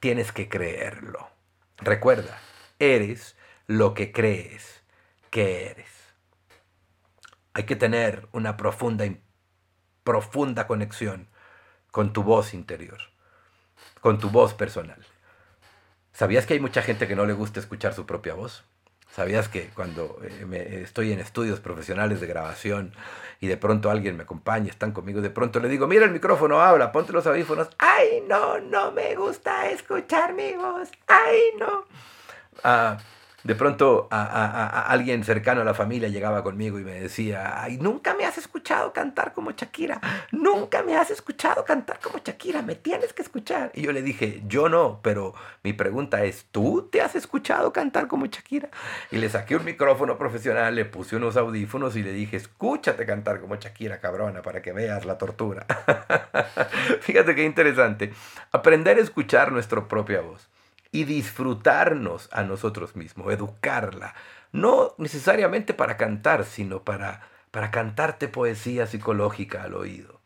tienes 0.00 0.32
que 0.32 0.48
creerlo. 0.48 1.28
Recuerda, 1.76 2.38
eres 2.78 3.36
lo 3.66 3.94
que 3.94 4.12
crees 4.12 4.82
que 5.30 5.66
eres. 5.68 5.90
Hay 7.52 7.64
que 7.64 7.76
tener 7.76 8.28
una 8.32 8.56
profunda, 8.56 9.04
profunda 10.02 10.66
conexión 10.66 11.28
con 11.90 12.12
tu 12.12 12.22
voz 12.22 12.54
interior, 12.54 12.98
con 14.00 14.18
tu 14.18 14.30
voz 14.30 14.54
personal. 14.54 15.04
¿Sabías 16.12 16.46
que 16.46 16.54
hay 16.54 16.60
mucha 16.60 16.82
gente 16.82 17.06
que 17.06 17.16
no 17.16 17.26
le 17.26 17.32
gusta 17.32 17.60
escuchar 17.60 17.94
su 17.94 18.06
propia 18.06 18.34
voz? 18.34 18.64
¿Sabías 19.14 19.48
que 19.48 19.70
cuando 19.74 20.20
eh, 20.22 20.82
estoy 20.84 21.12
en 21.12 21.18
estudios 21.18 21.58
profesionales 21.60 22.20
de 22.20 22.28
grabación 22.28 22.92
y 23.40 23.48
de 23.48 23.56
pronto 23.56 23.90
alguien 23.90 24.16
me 24.16 24.22
acompaña, 24.22 24.70
están 24.70 24.92
conmigo, 24.92 25.20
de 25.20 25.30
pronto 25.30 25.58
le 25.58 25.68
digo, 25.68 25.88
mira 25.88 26.04
el 26.04 26.12
micrófono, 26.12 26.60
habla, 26.60 26.92
ponte 26.92 27.12
los 27.12 27.26
audífonos. 27.26 27.68
¡Ay, 27.78 28.22
no, 28.28 28.60
no 28.60 28.92
me 28.92 29.16
gusta 29.16 29.68
escuchar 29.70 30.32
mi 30.34 30.54
voz! 30.54 30.90
¡Ay, 31.08 31.40
no! 31.58 31.86
Ah, 32.62 32.98
De 33.42 33.54
pronto 33.54 34.08
a, 34.10 34.90
alguien 34.90 35.24
cercano 35.24 35.62
a 35.62 35.64
la 35.64 35.74
familia 35.74 36.08
llegaba 36.08 36.42
conmigo 36.42 36.78
y 36.78 36.84
me 36.84 37.00
decía, 37.00 37.62
ay, 37.62 37.78
nunca 37.78 38.14
me 38.14 38.26
has 38.26 38.36
escuchado 38.36 38.92
cantar 38.92 39.32
como 39.32 39.52
Shakira, 39.52 40.00
nunca 40.30 40.82
me 40.82 40.96
has 40.96 41.10
escuchado 41.10 41.64
cantar 41.64 42.00
como 42.00 42.18
Shakira, 42.18 42.62
me 42.62 42.74
tienes 42.74 43.12
que 43.12 43.22
escuchar. 43.22 43.70
Y 43.74 43.82
yo 43.82 43.92
le 43.92 44.02
dije, 44.02 44.42
yo 44.46 44.68
no, 44.68 45.00
pero 45.02 45.34
mi 45.62 45.72
pregunta 45.72 46.24
es, 46.24 46.46
¿tú 46.50 46.88
te 46.90 47.00
has 47.00 47.14
escuchado 47.14 47.72
cantar 47.72 48.08
como 48.08 48.26
Shakira? 48.26 48.68
Y 49.10 49.16
le 49.16 49.28
saqué 49.30 49.56
un 49.56 49.64
micrófono 49.64 50.18
profesional, 50.18 50.74
le 50.74 50.84
puse 50.84 51.16
unos 51.16 51.36
audífonos 51.36 51.96
y 51.96 52.02
le 52.02 52.12
dije, 52.12 52.36
escúchate 52.36 53.06
cantar 53.06 53.40
como 53.40 53.56
Shakira, 53.56 54.00
cabrona, 54.00 54.42
para 54.42 54.60
que 54.60 54.72
veas 54.72 55.06
la 55.06 55.16
tortura. 55.16 55.66
Fíjate 57.00 57.34
qué 57.34 57.44
interesante, 57.44 58.12
aprender 58.52 58.98
a 58.98 59.00
escuchar 59.00 59.50
nuestra 59.50 59.88
propia 59.88 60.20
voz 60.20 60.48
y 60.92 61.04
disfrutarnos 61.04 62.28
a 62.32 62.42
nosotros 62.42 62.96
mismos, 62.96 63.32
educarla, 63.32 64.14
no 64.52 64.94
necesariamente 64.98 65.74
para 65.74 65.96
cantar, 65.96 66.44
sino 66.44 66.82
para, 66.82 67.22
para 67.50 67.70
cantarte 67.70 68.28
poesía 68.28 68.86
psicológica 68.86 69.62
al 69.62 69.74
oído, 69.74 70.20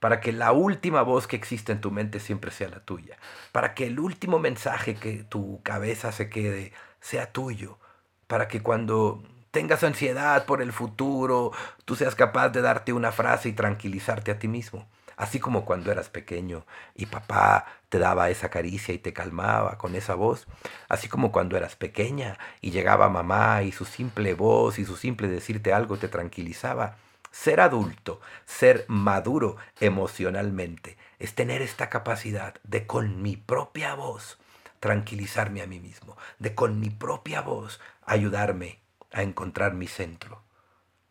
para 0.00 0.20
que 0.20 0.32
la 0.32 0.52
última 0.52 1.02
voz 1.02 1.26
que 1.26 1.36
existe 1.36 1.72
en 1.72 1.80
tu 1.80 1.90
mente 1.90 2.20
siempre 2.20 2.50
sea 2.50 2.68
la 2.68 2.80
tuya, 2.80 3.16
para 3.52 3.74
que 3.74 3.86
el 3.86 3.98
último 3.98 4.38
mensaje 4.38 4.94
que 4.94 5.24
tu 5.24 5.62
cabeza 5.62 6.12
se 6.12 6.28
quede 6.28 6.72
sea 7.00 7.32
tuyo, 7.32 7.78
para 8.26 8.48
que 8.48 8.62
cuando 8.62 9.22
tengas 9.50 9.84
ansiedad 9.84 10.44
por 10.46 10.60
el 10.62 10.72
futuro, 10.72 11.52
tú 11.84 11.96
seas 11.96 12.14
capaz 12.14 12.50
de 12.50 12.62
darte 12.62 12.92
una 12.92 13.12
frase 13.12 13.50
y 13.50 13.52
tranquilizarte 13.52 14.30
a 14.30 14.38
ti 14.38 14.48
mismo. 14.48 14.88
Así 15.22 15.38
como 15.38 15.64
cuando 15.64 15.92
eras 15.92 16.08
pequeño 16.08 16.66
y 16.96 17.06
papá 17.06 17.66
te 17.88 18.00
daba 18.00 18.28
esa 18.30 18.48
caricia 18.48 18.92
y 18.92 18.98
te 18.98 19.12
calmaba 19.12 19.78
con 19.78 19.94
esa 19.94 20.16
voz. 20.16 20.48
Así 20.88 21.06
como 21.06 21.30
cuando 21.30 21.56
eras 21.56 21.76
pequeña 21.76 22.38
y 22.60 22.72
llegaba 22.72 23.08
mamá 23.08 23.62
y 23.62 23.70
su 23.70 23.84
simple 23.84 24.34
voz 24.34 24.80
y 24.80 24.84
su 24.84 24.96
simple 24.96 25.28
decirte 25.28 25.72
algo 25.72 25.96
te 25.96 26.08
tranquilizaba. 26.08 26.96
Ser 27.30 27.60
adulto, 27.60 28.20
ser 28.46 28.84
maduro 28.88 29.58
emocionalmente, 29.78 30.98
es 31.20 31.36
tener 31.36 31.62
esta 31.62 31.88
capacidad 31.88 32.54
de 32.64 32.88
con 32.88 33.22
mi 33.22 33.36
propia 33.36 33.94
voz 33.94 34.38
tranquilizarme 34.80 35.62
a 35.62 35.68
mí 35.68 35.78
mismo, 35.78 36.16
de 36.40 36.56
con 36.56 36.80
mi 36.80 36.90
propia 36.90 37.42
voz 37.42 37.78
ayudarme 38.04 38.80
a 39.12 39.22
encontrar 39.22 39.74
mi 39.74 39.86
centro, 39.86 40.42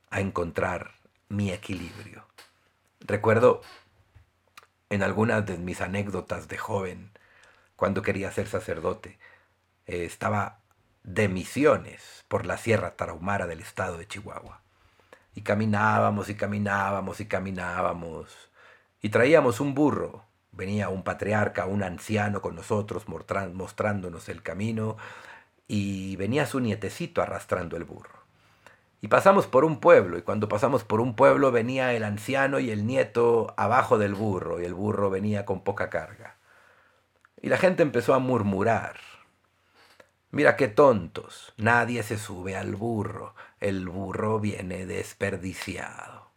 a 0.09 0.19
encontrar 0.19 0.95
mi 1.29 1.49
equilibrio. 1.51 2.25
Recuerdo 2.99 3.61
en 4.91 5.03
algunas 5.03 5.45
de 5.45 5.57
mis 5.57 5.79
anécdotas 5.79 6.49
de 6.49 6.57
joven, 6.57 7.11
cuando 7.77 8.01
quería 8.01 8.29
ser 8.31 8.47
sacerdote, 8.47 9.17
eh, 9.85 10.03
estaba 10.05 10.59
de 11.03 11.29
misiones 11.29 12.25
por 12.27 12.45
la 12.45 12.57
Sierra 12.57 12.97
Tarahumara 12.97 13.47
del 13.47 13.61
estado 13.61 13.97
de 13.97 14.05
Chihuahua. 14.07 14.61
Y 15.33 15.43
caminábamos 15.43 16.29
y 16.29 16.35
caminábamos 16.35 17.21
y 17.21 17.25
caminábamos. 17.25 18.51
Y 19.01 19.09
traíamos 19.09 19.61
un 19.61 19.73
burro. 19.73 20.25
Venía 20.51 20.89
un 20.89 21.03
patriarca, 21.03 21.65
un 21.67 21.83
anciano 21.83 22.41
con 22.41 22.55
nosotros 22.55 23.05
mostrándonos 23.07 24.27
el 24.27 24.43
camino. 24.43 24.97
Y 25.69 26.17
venía 26.17 26.45
su 26.45 26.59
nietecito 26.59 27.21
arrastrando 27.21 27.77
el 27.77 27.85
burro. 27.85 28.20
Y 29.01 29.07
pasamos 29.07 29.47
por 29.47 29.65
un 29.65 29.79
pueblo, 29.79 30.19
y 30.19 30.21
cuando 30.21 30.47
pasamos 30.47 30.83
por 30.83 31.01
un 31.01 31.15
pueblo 31.15 31.51
venía 31.51 31.93
el 31.93 32.03
anciano 32.03 32.59
y 32.59 32.69
el 32.69 32.85
nieto 32.85 33.53
abajo 33.57 33.97
del 33.97 34.13
burro, 34.13 34.61
y 34.61 34.65
el 34.65 34.75
burro 34.75 35.09
venía 35.09 35.43
con 35.43 35.63
poca 35.63 35.89
carga. 35.89 36.37
Y 37.41 37.49
la 37.49 37.57
gente 37.57 37.81
empezó 37.81 38.13
a 38.13 38.19
murmurar. 38.19 38.97
Mira 40.29 40.55
qué 40.55 40.67
tontos, 40.67 41.51
nadie 41.57 42.03
se 42.03 42.17
sube 42.17 42.55
al 42.55 42.75
burro, 42.75 43.33
el 43.59 43.89
burro 43.89 44.39
viene 44.39 44.85
desperdiciado. 44.85 46.29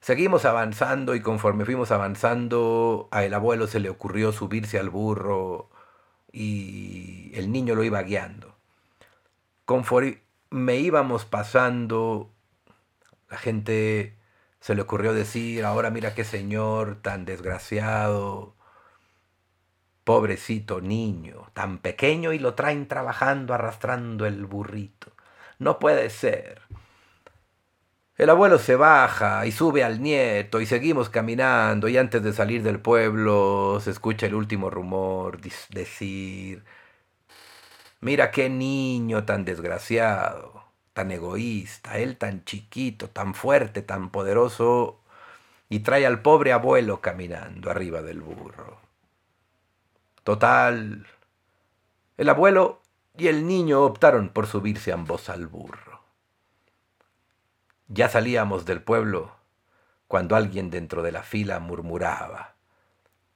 Seguimos 0.00 0.44
avanzando 0.44 1.14
y 1.14 1.20
conforme 1.20 1.64
fuimos 1.64 1.92
avanzando, 1.92 3.08
a 3.12 3.24
el 3.24 3.32
abuelo 3.32 3.68
se 3.68 3.80
le 3.80 3.88
ocurrió 3.88 4.32
subirse 4.32 4.78
al 4.78 4.90
burro 4.90 5.70
y 6.32 7.30
el 7.34 7.50
niño 7.52 7.74
lo 7.74 7.84
iba 7.84 8.02
guiando. 8.02 8.54
Conforme 9.64 10.23
me 10.54 10.76
íbamos 10.76 11.24
pasando, 11.24 12.32
la 13.28 13.36
gente 13.36 14.16
se 14.60 14.76
le 14.76 14.82
ocurrió 14.82 15.12
decir, 15.12 15.64
ahora 15.64 15.90
mira 15.90 16.14
qué 16.14 16.22
señor 16.22 17.02
tan 17.02 17.24
desgraciado, 17.24 18.54
pobrecito 20.04 20.80
niño, 20.80 21.50
tan 21.54 21.78
pequeño 21.78 22.32
y 22.32 22.38
lo 22.38 22.54
traen 22.54 22.86
trabajando 22.86 23.52
arrastrando 23.52 24.26
el 24.26 24.46
burrito. 24.46 25.12
No 25.58 25.80
puede 25.80 26.08
ser. 26.08 26.62
El 28.16 28.30
abuelo 28.30 28.58
se 28.58 28.76
baja 28.76 29.46
y 29.46 29.50
sube 29.50 29.82
al 29.82 30.00
nieto 30.00 30.60
y 30.60 30.66
seguimos 30.66 31.10
caminando 31.10 31.88
y 31.88 31.96
antes 31.96 32.22
de 32.22 32.32
salir 32.32 32.62
del 32.62 32.78
pueblo 32.78 33.80
se 33.82 33.90
escucha 33.90 34.26
el 34.26 34.36
último 34.36 34.70
rumor 34.70 35.40
decir, 35.70 36.64
Mira 38.04 38.30
qué 38.30 38.50
niño 38.50 39.24
tan 39.24 39.46
desgraciado, 39.46 40.62
tan 40.92 41.10
egoísta, 41.10 41.96
él 41.96 42.18
tan 42.18 42.44
chiquito, 42.44 43.08
tan 43.08 43.32
fuerte, 43.32 43.80
tan 43.80 44.10
poderoso, 44.10 45.00
y 45.70 45.78
trae 45.78 46.04
al 46.04 46.20
pobre 46.20 46.52
abuelo 46.52 47.00
caminando 47.00 47.70
arriba 47.70 48.02
del 48.02 48.20
burro. 48.20 48.78
Total, 50.22 51.06
el 52.18 52.28
abuelo 52.28 52.82
y 53.16 53.28
el 53.28 53.46
niño 53.46 53.80
optaron 53.80 54.28
por 54.28 54.48
subirse 54.48 54.92
ambos 54.92 55.30
al 55.30 55.46
burro. 55.46 56.02
Ya 57.88 58.10
salíamos 58.10 58.66
del 58.66 58.82
pueblo 58.82 59.34
cuando 60.08 60.36
alguien 60.36 60.68
dentro 60.68 61.00
de 61.00 61.12
la 61.12 61.22
fila 61.22 61.58
murmuraba, 61.58 62.56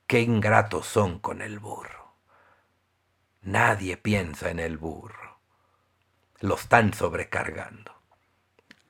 qué 0.07 0.21
ingratos 0.21 0.85
son 0.85 1.21
con 1.21 1.41
el 1.41 1.59
burro. 1.59 1.98
Nadie 3.43 3.97
piensa 3.97 4.51
en 4.51 4.59
el 4.59 4.79
burro. 4.79 5.39
Lo 6.41 6.55
están 6.55 6.93
sobrecargando. 6.95 7.93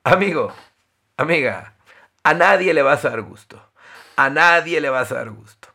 Amigo, 0.03 0.53
amiga, 1.17 1.75
a 2.23 2.33
nadie 2.33 2.73
le 2.73 2.81
vas 2.81 3.05
a 3.05 3.09
dar 3.09 3.21
gusto. 3.21 3.61
A 4.15 4.29
nadie 4.29 4.81
le 4.81 4.89
vas 4.89 5.11
a 5.11 5.15
dar 5.15 5.29
gusto. 5.29 5.69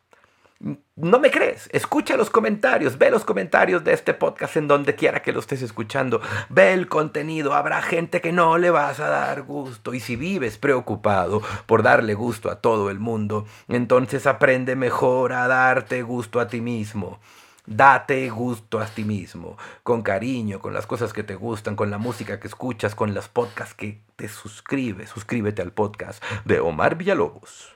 No 0.97 1.19
me 1.19 1.31
crees, 1.31 1.69
escucha 1.73 2.17
los 2.17 2.31
comentarios, 2.31 2.97
ve 2.97 3.11
los 3.11 3.25
comentarios 3.25 3.85
de 3.85 3.93
este 3.93 4.15
podcast 4.15 4.57
en 4.57 4.67
donde 4.67 4.95
quiera 4.95 5.21
que 5.21 5.33
lo 5.33 5.41
estés 5.41 5.61
escuchando, 5.61 6.23
ve 6.49 6.73
el 6.73 6.89
contenido, 6.89 7.53
habrá 7.53 7.83
gente 7.83 8.23
que 8.23 8.33
no 8.33 8.57
le 8.57 8.71
vas 8.71 8.99
a 9.01 9.09
dar 9.09 9.43
gusto 9.43 9.93
y 9.93 10.01
si 10.01 10.17
vives 10.17 10.57
preocupado 10.57 11.43
por 11.67 11.83
darle 11.83 12.15
gusto 12.15 12.51
a 12.51 12.61
todo 12.61 12.89
el 12.89 12.99
mundo, 12.99 13.45
entonces 13.69 14.27
aprende 14.27 14.75
mejor 14.77 15.35
a 15.35 15.49
darte 15.49 16.03
gusto 16.03 16.41
a 16.41 16.49
ti 16.49 16.63
mismo. 16.63 17.21
Date 17.66 18.29
gusto 18.29 18.79
a 18.79 18.85
ti 18.85 19.05
mismo, 19.05 19.57
con 19.83 20.03
cariño, 20.03 20.61
con 20.61 20.74
las 20.74 20.87
cosas 20.87 21.14
que 21.14 21.22
te 21.22 21.35
gustan, 21.35 21.77
con 21.77 21.90
la 21.90 21.96
música 21.96 22.38
que 22.38 22.46
escuchas, 22.46 22.94
con 22.94 23.14
los 23.14 23.29
podcasts 23.29 23.74
que 23.74 24.03
te 24.16 24.29
suscribes. 24.29 25.09
Suscríbete 25.09 25.62
al 25.62 25.72
podcast 25.72 26.22
de 26.44 26.61
Omar 26.61 26.96
Villalobos. 26.96 27.74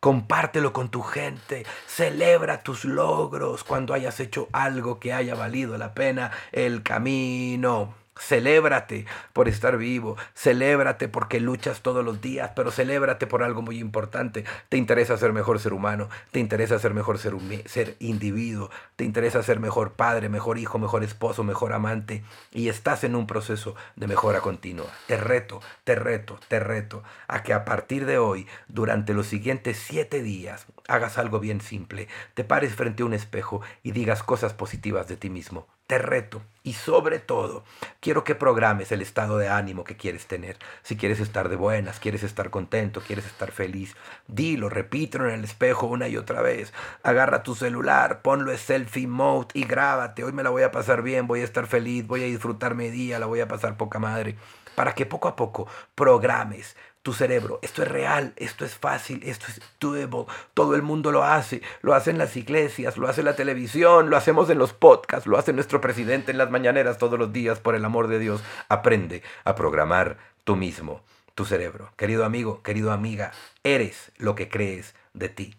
Compártelo 0.00 0.72
con 0.72 0.90
tu 0.90 1.02
gente, 1.02 1.64
celebra 1.86 2.62
tus 2.62 2.84
logros 2.84 3.62
cuando 3.62 3.94
hayas 3.94 4.18
hecho 4.18 4.48
algo 4.52 4.98
que 4.98 5.12
haya 5.12 5.36
valido 5.36 5.78
la 5.78 5.94
pena 5.94 6.32
el 6.50 6.82
camino. 6.82 7.94
Celébrate 8.16 9.06
por 9.32 9.48
estar 9.48 9.76
vivo, 9.76 10.16
celébrate 10.34 11.08
porque 11.08 11.40
luchas 11.40 11.80
todos 11.80 12.04
los 12.04 12.20
días, 12.20 12.52
pero 12.54 12.70
celébrate 12.70 13.26
por 13.26 13.42
algo 13.42 13.60
muy 13.60 13.78
importante. 13.78 14.44
Te 14.68 14.76
interesa 14.76 15.16
ser 15.16 15.32
mejor 15.32 15.58
ser 15.58 15.72
humano, 15.72 16.08
te 16.30 16.38
interesa 16.38 16.78
ser 16.78 16.94
mejor 16.94 17.18
ser, 17.18 17.34
ser 17.66 17.96
individuo, 17.98 18.70
te 18.96 19.04
interesa 19.04 19.42
ser 19.42 19.58
mejor 19.58 19.92
padre, 19.92 20.28
mejor 20.28 20.58
hijo, 20.58 20.78
mejor 20.78 21.02
esposo, 21.02 21.42
mejor 21.42 21.72
amante 21.72 22.22
y 22.52 22.68
estás 22.68 23.02
en 23.02 23.16
un 23.16 23.26
proceso 23.26 23.74
de 23.96 24.06
mejora 24.06 24.40
continua. 24.40 24.86
Te 25.06 25.16
reto, 25.16 25.60
te 25.82 25.96
reto, 25.96 26.38
te 26.48 26.60
reto 26.60 27.02
a 27.26 27.42
que 27.42 27.52
a 27.52 27.64
partir 27.64 28.06
de 28.06 28.18
hoy, 28.18 28.46
durante 28.68 29.12
los 29.12 29.26
siguientes 29.26 29.78
siete 29.78 30.22
días, 30.22 30.66
hagas 30.88 31.18
algo 31.18 31.40
bien 31.40 31.60
simple, 31.60 32.08
te 32.34 32.44
pares 32.44 32.74
frente 32.74 33.02
a 33.02 33.06
un 33.06 33.14
espejo 33.14 33.62
y 33.82 33.92
digas 33.92 34.22
cosas 34.22 34.52
positivas 34.54 35.08
de 35.08 35.16
ti 35.16 35.30
mismo 35.30 35.66
te 35.86 35.98
reto 35.98 36.42
y 36.62 36.72
sobre 36.72 37.18
todo 37.18 37.62
quiero 38.00 38.24
que 38.24 38.34
programes 38.34 38.90
el 38.90 39.02
estado 39.02 39.36
de 39.36 39.48
ánimo 39.48 39.84
que 39.84 39.96
quieres 39.96 40.26
tener. 40.26 40.56
Si 40.82 40.96
quieres 40.96 41.20
estar 41.20 41.50
de 41.50 41.56
buenas, 41.56 42.00
quieres 42.00 42.22
estar 42.22 42.48
contento, 42.50 43.02
quieres 43.02 43.26
estar 43.26 43.52
feliz, 43.52 43.94
dilo, 44.26 44.70
repítelo 44.70 45.28
en 45.28 45.34
el 45.34 45.44
espejo 45.44 45.86
una 45.86 46.08
y 46.08 46.16
otra 46.16 46.40
vez. 46.40 46.72
Agarra 47.02 47.42
tu 47.42 47.54
celular, 47.54 48.22
ponlo 48.22 48.50
en 48.50 48.58
selfie 48.58 49.06
mode 49.06 49.48
y 49.52 49.64
grábate. 49.64 50.24
Hoy 50.24 50.32
me 50.32 50.42
la 50.42 50.50
voy 50.50 50.62
a 50.62 50.72
pasar 50.72 51.02
bien, 51.02 51.26
voy 51.26 51.42
a 51.42 51.44
estar 51.44 51.66
feliz, 51.66 52.06
voy 52.06 52.22
a 52.22 52.26
disfrutar 52.26 52.74
mi 52.74 52.88
día, 52.88 53.18
la 53.18 53.26
voy 53.26 53.40
a 53.40 53.48
pasar 53.48 53.76
poca 53.76 53.98
madre. 53.98 54.36
Para 54.74 54.94
que 54.94 55.06
poco 55.06 55.28
a 55.28 55.36
poco 55.36 55.68
programes 55.94 56.76
tu 57.04 57.12
cerebro. 57.12 57.58
Esto 57.60 57.82
es 57.82 57.88
real, 57.88 58.32
esto 58.36 58.64
es 58.64 58.74
fácil, 58.74 59.22
esto 59.24 59.44
es 59.48 59.60
doable. 59.78 60.24
Todo 60.54 60.74
el 60.74 60.80
mundo 60.80 61.12
lo 61.12 61.22
hace. 61.22 61.60
Lo 61.82 61.94
hacen 61.94 62.16
las 62.16 62.34
iglesias, 62.34 62.96
lo 62.96 63.06
hace 63.06 63.22
la 63.22 63.36
televisión, 63.36 64.08
lo 64.08 64.16
hacemos 64.16 64.48
en 64.48 64.56
los 64.56 64.72
podcasts, 64.72 65.26
lo 65.26 65.36
hace 65.36 65.52
nuestro 65.52 65.82
presidente 65.82 66.32
en 66.32 66.38
las 66.38 66.50
mañaneras 66.50 66.96
todos 66.96 67.18
los 67.18 67.30
días. 67.30 67.60
Por 67.60 67.74
el 67.74 67.84
amor 67.84 68.08
de 68.08 68.18
Dios, 68.18 68.42
aprende 68.70 69.22
a 69.44 69.54
programar 69.54 70.16
tú 70.44 70.56
mismo 70.56 71.02
tu 71.34 71.44
cerebro. 71.44 71.92
Querido 71.98 72.24
amigo, 72.24 72.62
querido 72.62 72.90
amiga, 72.90 73.32
eres 73.62 74.10
lo 74.16 74.34
que 74.34 74.48
crees 74.48 74.94
de 75.12 75.28
ti. 75.28 75.56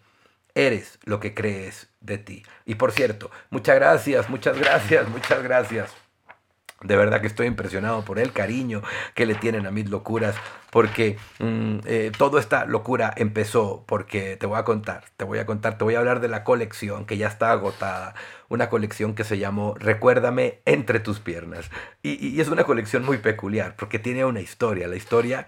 Eres 0.56 0.98
lo 1.04 1.20
que 1.20 1.32
crees 1.32 1.90
de 2.00 2.18
ti. 2.18 2.42
Y 2.64 2.74
por 2.74 2.90
cierto, 2.90 3.30
muchas 3.50 3.76
gracias, 3.76 4.28
muchas 4.28 4.58
gracias, 4.58 5.08
muchas 5.08 5.42
gracias 5.44 6.05
de 6.82 6.96
verdad 6.96 7.20
que 7.20 7.26
estoy 7.26 7.46
impresionado 7.46 8.04
por 8.04 8.18
el 8.18 8.32
cariño 8.32 8.82
que 9.14 9.26
le 9.26 9.34
tienen 9.34 9.66
a 9.66 9.70
mis 9.70 9.88
locuras, 9.88 10.36
porque 10.70 11.16
mm, 11.38 11.78
eh, 11.86 12.12
toda 12.16 12.38
esta 12.38 12.66
locura 12.66 13.12
empezó 13.16 13.84
porque 13.86 14.36
te 14.36 14.46
voy 14.46 14.58
a 14.58 14.64
contar, 14.64 15.04
te 15.16 15.24
voy 15.24 15.38
a 15.38 15.46
contar, 15.46 15.78
te 15.78 15.84
voy 15.84 15.94
a 15.94 16.00
hablar 16.00 16.20
de 16.20 16.28
la 16.28 16.44
colección 16.44 17.06
que 17.06 17.16
ya 17.16 17.28
está 17.28 17.50
agotada, 17.50 18.14
una 18.48 18.68
colección 18.68 19.14
que 19.14 19.24
se 19.24 19.38
llamó 19.38 19.74
Recuérdame 19.78 20.60
entre 20.66 21.00
tus 21.00 21.18
piernas. 21.20 21.70
Y, 22.02 22.24
y 22.26 22.40
es 22.40 22.48
una 22.48 22.64
colección 22.64 23.04
muy 23.04 23.18
peculiar 23.18 23.74
porque 23.76 23.98
tiene 23.98 24.24
una 24.24 24.40
historia, 24.40 24.86
la 24.86 24.96
historia 24.96 25.46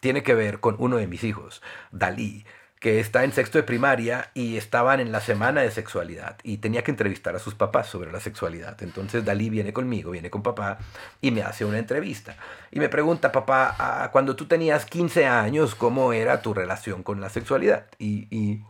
tiene 0.00 0.22
que 0.22 0.34
ver 0.34 0.60
con 0.60 0.76
uno 0.78 0.96
de 0.96 1.08
mis 1.08 1.24
hijos, 1.24 1.60
Dalí 1.90 2.44
que 2.80 3.00
está 3.00 3.24
en 3.24 3.32
sexto 3.32 3.58
de 3.58 3.64
primaria 3.64 4.30
y 4.34 4.56
estaban 4.56 5.00
en 5.00 5.10
la 5.10 5.20
semana 5.20 5.62
de 5.62 5.70
sexualidad 5.70 6.36
y 6.44 6.58
tenía 6.58 6.84
que 6.84 6.92
entrevistar 6.92 7.34
a 7.34 7.40
sus 7.40 7.54
papás 7.54 7.88
sobre 7.88 8.12
la 8.12 8.20
sexualidad. 8.20 8.80
Entonces 8.82 9.24
Dalí 9.24 9.50
viene 9.50 9.72
conmigo, 9.72 10.12
viene 10.12 10.30
con 10.30 10.42
papá 10.42 10.78
y 11.20 11.30
me 11.32 11.42
hace 11.42 11.64
una 11.64 11.78
entrevista. 11.78 12.36
Y 12.70 12.78
me 12.78 12.88
pregunta, 12.88 13.32
papá, 13.32 13.74
ah, 13.78 14.10
cuando 14.12 14.36
tú 14.36 14.46
tenías 14.46 14.86
15 14.86 15.26
años, 15.26 15.74
¿cómo 15.74 16.12
era 16.12 16.40
tu 16.40 16.54
relación 16.54 17.02
con 17.02 17.20
la 17.20 17.30
sexualidad? 17.30 17.86
Y, 17.98 18.28
y, 18.30 18.62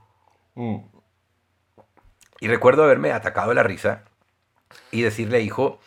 y 2.40 2.48
recuerdo 2.48 2.84
haberme 2.84 3.12
atacado 3.12 3.52
la 3.52 3.62
risa 3.62 4.04
y 4.90 5.02
decirle, 5.02 5.42
hijo, 5.42 5.80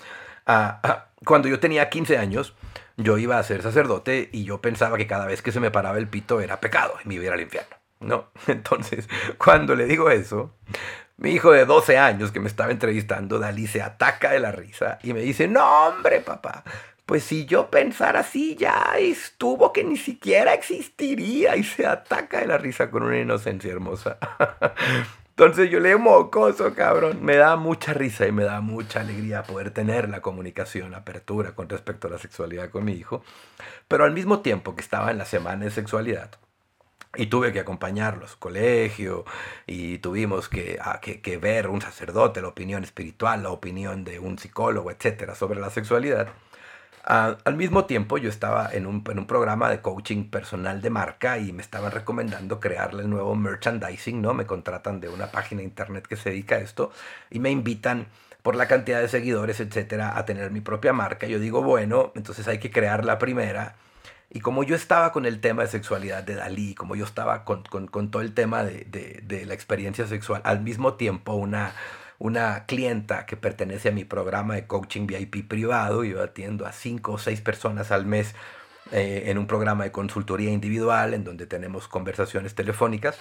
ah, 0.46 0.80
ah, 0.84 1.08
cuando 1.26 1.48
yo 1.48 1.60
tenía 1.60 1.90
15 1.90 2.20
años, 2.20 2.54
yo 2.98 3.18
iba 3.18 3.40
a 3.40 3.44
ser 3.44 3.64
sacerdote 3.64 4.30
y 4.32 4.44
yo 4.44 4.62
pensaba 4.62 4.98
que 4.98 5.08
cada 5.08 5.26
vez 5.26 5.42
que 5.42 5.52
se 5.52 5.60
me 5.60 5.72
paraba 5.72 5.98
el 5.98 6.08
pito 6.08 6.40
era 6.40 6.60
pecado 6.60 6.94
y 7.04 7.08
me 7.08 7.16
iba 7.16 7.24
a 7.24 7.28
ir 7.28 7.34
al 7.34 7.42
infierno. 7.42 7.81
¿No? 8.02 8.32
Entonces, 8.48 9.08
cuando 9.38 9.76
le 9.76 9.86
digo 9.86 10.10
eso, 10.10 10.54
mi 11.18 11.32
hijo 11.32 11.52
de 11.52 11.66
12 11.66 11.98
años 11.98 12.32
que 12.32 12.40
me 12.40 12.48
estaba 12.48 12.72
entrevistando, 12.72 13.40
Dalí, 13.40 13.68
se 13.68 13.82
ataca 13.82 14.32
de 14.32 14.40
la 14.40 14.52
risa 14.52 15.00
y 15.04 15.14
me 15.14 15.22
dice, 15.22 15.48
no, 15.48 15.88
hombre, 15.88 16.22
papá, 16.22 16.64
pues 17.06 17.24
si 17.24 17.46
yo 17.46 17.70
pensara 17.70 18.22
así, 18.22 18.56
ya 18.56 18.94
estuvo 18.98 19.74
que 19.74 19.84
ni 19.84 19.98
siquiera 19.98 20.54
existiría 20.54 21.56
y 21.58 21.64
se 21.64 21.86
ataca 21.86 22.40
de 22.40 22.48
la 22.48 22.58
risa 22.58 22.90
con 22.90 23.04
una 23.04 23.20
inocencia 23.20 23.72
hermosa. 23.72 24.18
Entonces 25.32 25.70
yo 25.70 25.80
le 25.80 25.98
mocoso, 25.98 26.74
cabrón. 26.74 27.18
Me 27.22 27.36
da 27.36 27.56
mucha 27.56 27.94
risa 27.94 28.28
y 28.28 28.32
me 28.32 28.44
da 28.44 28.62
mucha 28.62 29.02
alegría 29.02 29.44
poder 29.44 29.72
tener 29.72 30.08
la 30.08 30.22
comunicación, 30.22 30.92
la 30.92 31.00
apertura 31.00 31.56
con 31.56 31.68
respecto 31.68 32.08
a 32.08 32.12
la 32.12 32.18
sexualidad 32.18 32.70
con 32.70 32.86
mi 32.86 32.94
hijo. 32.94 33.24
Pero 33.88 34.06
al 34.06 34.14
mismo 34.14 34.42
tiempo 34.42 34.76
que 34.76 34.82
estaba 34.82 35.10
en 35.10 35.18
la 35.18 35.26
semana 35.26 35.66
de 35.66 35.72
sexualidad, 35.72 36.32
y 37.16 37.28
tuve 37.28 37.52
que 37.52 37.60
acompañarlo 37.60 38.26
a 38.26 38.30
su 38.30 38.40
colegio 38.40 39.26
y 39.68 39.98
tuvimos 39.98 40.48
que, 40.48 40.80
que, 41.22 41.38
ver 41.38 41.68
un 41.68 41.82
sacerdote, 41.82 42.42
la 42.42 42.48
opinión 42.48 42.84
espiritual, 42.84 43.44
la 43.44 43.50
opinión 43.50 44.04
de 44.04 44.20
un 44.20 44.40
psicólogo, 44.40 44.92
etcétera, 44.92 45.36
sobre 45.36 45.60
la 45.60 45.70
sexualidad. 45.70 46.30
al 47.04 47.56
mismo 47.56 47.86
tiempo 47.86 48.18
yo 48.18 48.30
estaba 48.30 48.70
en 48.72 48.86
un, 48.88 49.04
en 49.10 49.20
un, 49.20 49.28
programa 49.28 49.70
de 49.70 49.82
coaching 49.82 50.30
personal 50.30 50.82
de 50.82 50.90
marca 50.90 51.38
y 51.38 51.52
me 51.52 51.62
estaban 51.62 51.92
recomendando 51.92 52.60
crearle 52.60 53.04
el 53.04 53.10
nuevo 53.10 53.36
merchandising, 53.36 54.22
¿no? 54.22 54.34
Me 54.34 54.46
contratan 54.46 55.02
de 55.02 55.10
una 55.10 55.32
página 55.32 55.60
de 55.60 55.66
internet 55.66 56.08
que 56.08 56.16
se 56.16 56.30
dedica 56.30 56.56
a 56.56 56.60
esto 56.60 56.92
y 57.30 57.40
me 57.40 57.52
invitan 57.52 58.08
por 58.42 58.56
la 58.56 58.68
cantidad 58.68 59.02
de 59.02 59.08
seguidores, 59.08 59.60
etcétera, 59.60 60.18
a 60.18 60.26
tener 60.26 60.52
mi 60.52 60.62
propia 60.62 60.94
marca. 60.94 61.28
Yo 61.28 61.40
digo, 61.40 61.62
bueno, 61.62 62.12
entonces 62.16 62.48
hay 62.48 62.60
que 62.60 62.72
crear 62.72 63.06
la 63.06 63.20
primera 63.20 63.76
y 64.34 64.40
como 64.40 64.64
yo 64.64 64.76
estaba 64.76 65.12
con 65.12 65.26
el 65.26 65.42
tema 65.42 65.64
de 65.64 65.68
sexualidad 65.68 66.24
de 66.24 66.36
Dalí, 66.36 66.74
como 66.74 66.96
yo 66.96 67.04
estaba 67.04 67.44
con, 67.44 67.64
todo 67.64 68.22
el 68.22 68.34
tema 68.34 68.64
de, 68.64 69.44
la 69.46 69.54
experiencia 69.54 70.08
sexual, 70.08 70.42
al 70.46 70.62
mismo 70.62 70.94
tiempo 70.94 71.34
una, 71.34 71.74
una 72.18 72.66
clienta 72.66 73.26
que 73.26 73.36
pertenece 73.36 73.90
a 73.90 73.92
mi 73.92 74.06
programa 74.06 74.56
de 74.56 74.68
coaching 74.68 75.06
VIP 75.06 75.50
privado, 75.50 76.06
yo 76.06 76.24
atiendo 76.24 76.66
a 76.66 76.72
cinco 76.72 77.14
o 77.14 77.18
seis 77.18 77.42
personas 77.42 77.92
al 77.92 78.06
mes 78.06 78.34
eh, 78.94 79.24
en 79.26 79.38
un 79.38 79.48
programa 79.48 79.84
de 79.84 79.92
consultoría 79.92 80.52
individual 80.52 81.14
en 81.14 81.26
donde 81.26 81.46
tenemos 81.46 81.90
conversaciones 81.90 82.56
telefónicas 82.56 83.18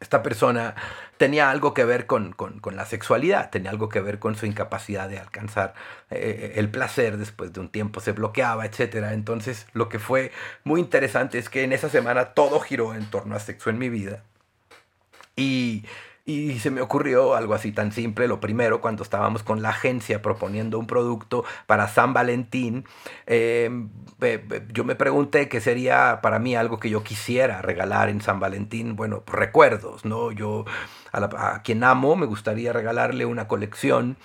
esta 0.00 0.22
persona 0.22 0.74
tenía 1.16 1.50
algo 1.50 1.74
que 1.74 1.84
ver 1.84 2.06
con, 2.06 2.34
la 2.72 2.86
sexualidad, 2.86 3.50
tenía 3.50 3.70
algo 3.70 3.88
que 3.88 4.00
ver 4.00 4.18
con 4.18 4.36
su 4.36 4.46
incapacidad 4.46 5.08
de 5.08 5.18
alcanzar 5.18 5.74
eh, 6.10 6.54
el 6.56 6.70
placer 6.70 7.16
después 7.16 7.52
de 7.52 7.60
un 7.60 7.68
tiempo, 7.68 8.00
se 8.00 8.12
bloqueaba, 8.12 8.64
etc. 8.64 9.06
Entonces 9.10 9.66
lo 9.72 9.88
que 9.88 9.98
fue 9.98 10.32
muy 10.64 10.80
interesante 10.80 11.38
es 11.38 11.48
que 11.48 11.64
en 11.64 11.72
esa 11.72 11.88
semana 11.88 12.26
todo 12.26 12.60
giró 12.60 12.94
en 12.94 13.10
torno 13.10 13.34
a 13.34 13.40
sexo 13.40 13.70
en 13.70 13.78
mi 13.78 13.88
vida. 13.88 14.22
Y 15.36 15.84
y 16.28 16.58
se 16.58 16.70
me 16.70 16.82
ocurrió 16.82 17.34
algo 17.34 17.54
así 17.54 17.72
tan 17.72 17.90
simple. 17.90 18.28
Lo 18.28 18.38
primero, 18.38 18.82
cuando 18.82 19.02
estábamos 19.02 19.42
con 19.42 19.62
la 19.62 19.70
agencia 19.70 20.20
proponiendo 20.20 20.78
un 20.78 20.86
producto 20.86 21.42
para 21.66 21.88
San 21.88 22.12
Valentín, 22.12 22.84
em, 23.24 23.88
yo 24.70 24.84
me 24.84 24.94
pregunté 24.94 25.48
qué 25.48 25.62
sería 25.62 26.20
para 26.20 26.38
mí 26.38 26.54
algo 26.54 26.78
que 26.78 26.90
yo 26.90 27.02
quisiera 27.02 27.62
regalar 27.62 28.10
en 28.10 28.20
San 28.20 28.40
Valentín. 28.40 28.94
Bueno, 28.94 29.22
recuerdos, 29.26 30.04
¿no? 30.04 30.30
Yo 30.30 30.66
a, 31.12 31.62
quien 31.62 31.82
amo 31.82 32.14
me 32.14 32.26
gustaría 32.26 32.74
regalarle 32.74 33.24
una 33.24 33.48
colección 33.48 34.18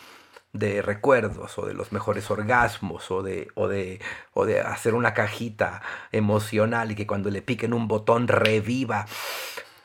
de 0.52 0.82
recuerdos 0.82 1.58
o 1.58 1.66
de 1.66 1.74
los 1.74 1.94
mejores 1.94 2.30
orgasmos 2.30 3.12
o 3.12 3.24
de, 3.24 3.48
o 3.56 3.70
de, 3.70 4.02
o 4.34 4.46
de 4.46 4.60
hacer 4.60 4.94
una 4.94 5.14
cajita 5.14 5.82
emocional 6.12 6.92
y 6.92 6.96
que 6.96 7.08
cuando 7.08 7.32
le 7.32 7.42
piquen 7.42 7.74
un 7.74 7.88
botón 7.88 8.28
reviva 8.28 9.06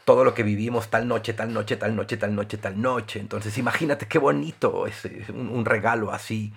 todo 0.09 0.25
lo 0.25 0.33
que 0.33 0.43
vivimos 0.43 0.89
tal 0.89 1.07
noche, 1.07 1.35
tal 1.35 1.53
noche, 1.53 1.77
tal 1.77 1.95
noche, 1.95 2.17
tal 2.17 2.35
noche, 2.35 2.57
tal 2.57 2.81
noche. 2.81 3.21
Entonces 3.21 3.59
imagínate 3.59 4.07
qué 4.09 4.19
bonito 4.19 4.87
es 4.87 5.05
un, 5.29 5.67
regalo 5.67 6.13
así. 6.13 6.51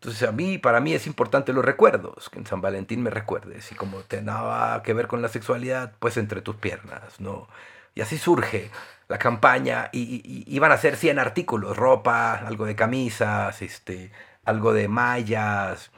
Entonces 0.00 0.28
a 0.28 0.32
mí, 0.32 0.58
para 0.58 0.80
mí 0.80 0.92
es 0.92 1.06
importante 1.06 1.52
los 1.52 1.64
recuerdos, 1.64 2.28
que 2.30 2.40
en 2.40 2.46
San 2.46 2.60
Valentín 2.60 3.00
me 3.00 3.10
recuerdes. 3.10 3.70
Y 3.70 3.76
como 3.76 4.00
tenía 4.00 4.82
que 4.84 4.92
ver 4.92 5.06
con 5.06 5.22
la 5.22 5.28
sexualidad, 5.28 5.92
pues 6.00 6.16
entre 6.16 6.42
tus 6.42 6.56
piernas, 6.56 7.20
¿no? 7.20 7.46
Y 7.94 8.00
así 8.00 8.18
surge 8.18 8.72
la 9.06 9.18
campaña 9.18 9.88
y, 9.92 10.42
iban 10.52 10.72
a 10.72 10.76
ser 10.76 10.96
100 10.96 11.20
artículos, 11.20 11.76
ropa, 11.76 12.34
algo 12.44 12.66
de 12.66 12.74
camisas, 12.74 13.62
este, 13.62 14.10
algo 14.44 14.72
de 14.72 14.88
mallas, 14.88 15.92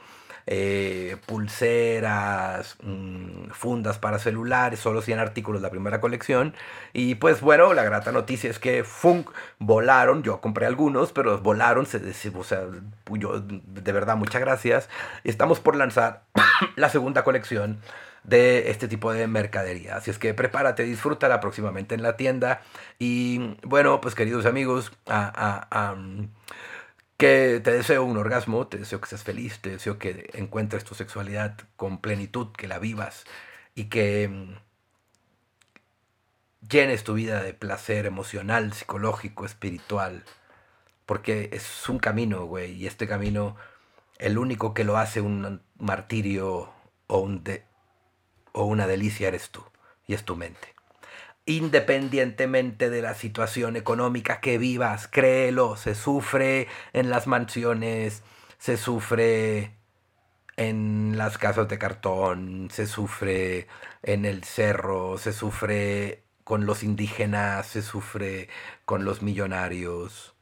eh, 0.49 1.17
pulseras, 1.25 2.77
mm, 2.81 3.49
fundas 3.51 3.99
para 3.99 4.17
celulares, 4.17 4.79
solo 4.79 5.01
100 5.01 5.19
artículos 5.19 5.61
la 5.61 5.69
primera 5.69 5.99
colección. 5.99 6.53
Y 6.93 7.15
pues 7.15 7.41
bueno, 7.41 7.73
la 7.73 7.83
grata 7.83 8.13
noticia 8.13 8.49
es 8.49 8.57
que 8.57 8.85
Funk 8.85 9.29
volaron, 9.59 10.23
yo 10.23 10.39
compré 10.39 10.65
algunos, 10.65 11.11
pero 11.11 11.39
volaron, 11.39 11.85
se, 11.85 11.99
o 12.33 12.43
sea, 12.43 12.63
yo, 13.11 13.41
de 13.41 13.91
verdad, 13.91 14.15
muchas 14.15 14.41
gracias. 14.41 14.89
Estamos 15.25 15.59
por 15.59 15.75
lanzar 15.75 16.23
la 16.77 16.89
segunda 16.89 17.25
colección 17.25 17.81
de 18.23 18.69
este 18.69 18.87
tipo 18.87 19.11
de 19.13 19.25
mercadería. 19.27 19.95
Así 19.95 20.11
es 20.11 20.19
que 20.19 20.33
prepárate, 20.33 20.83
disfrútala 20.83 21.39
próximamente 21.39 21.95
en 21.95 22.03
la 22.03 22.17
tienda. 22.17 22.61
Y 22.99 23.57
bueno, 23.63 23.99
pues 24.01 24.15
queridos 24.15 24.45
amigos, 24.45 24.91
a, 25.07 25.95
que 27.17 27.59
te 27.63 27.71
deseo 27.71 28.03
un 28.03 28.17
orgasmo, 28.17 28.67
te 28.67 28.77
deseo 28.77 29.01
que 29.01 29.07
seas 29.07 29.23
feliz, 29.23 29.59
te 29.59 29.71
deseo 29.71 29.97
que 29.99 30.29
encuentres 30.33 30.83
tu 30.83 30.95
sexualidad 30.95 31.57
con 31.75 31.99
plenitud, 31.99 32.51
que 32.55 32.67
la 32.67 32.79
vivas 32.79 33.25
y 33.75 33.85
que 33.85 34.27
mm, 34.29 34.55
llenes 36.69 37.03
tu 37.03 37.15
vida 37.15 37.41
de 37.43 37.53
placer 37.53 38.05
emocional, 38.05 38.73
psicológico, 38.73 39.45
espiritual, 39.45 40.23
porque 41.05 41.49
es 41.53 41.89
un 41.89 41.99
camino, 41.99 42.45
güey, 42.45 42.73
y 42.73 42.87
este 42.87 43.07
camino, 43.07 43.55
el 44.19 44.37
único 44.37 44.73
que 44.73 44.83
lo 44.83 44.97
hace 44.97 45.21
un 45.21 45.61
martirio 45.77 46.71
o, 47.07 47.19
un 47.19 47.43
o 48.53 48.65
una 48.65 48.87
delicia 48.87 49.27
eres 49.29 49.49
tú, 49.49 49.63
y 50.07 50.13
es 50.13 50.23
tu 50.23 50.35
mente 50.35 50.76
independientemente 51.47 52.89
de 52.89 53.01
la 53.01 53.15
situación 53.15 53.77
económica 53.77 54.41
que 54.41 54.57
vivas, 54.57 55.07
créelo, 55.07 55.77
se 55.77 55.95
sufre 55.95 56.67
en 56.91 57.09
las 57.09 57.25
mansiones, 57.25 58.21
se 58.59 58.75
sufre 58.75 59.71
en 60.57 61.17
las 61.17 61.37
casas 61.37 61.69
de 61.69 61.79
cartón, 61.79 62.67
se 62.69 62.85
sufre 62.85 63.67
en 64.03 64.25
el 64.25 64.43
cerro, 64.43 65.17
se 65.17 65.31
sufre 65.31 66.21
con 66.43 66.65
los 66.65 66.83
indígenas, 66.83 67.65
se 67.67 67.81
sufre 67.81 68.49
con 68.83 69.05
los 69.05 69.21
millonarios, 69.21 70.35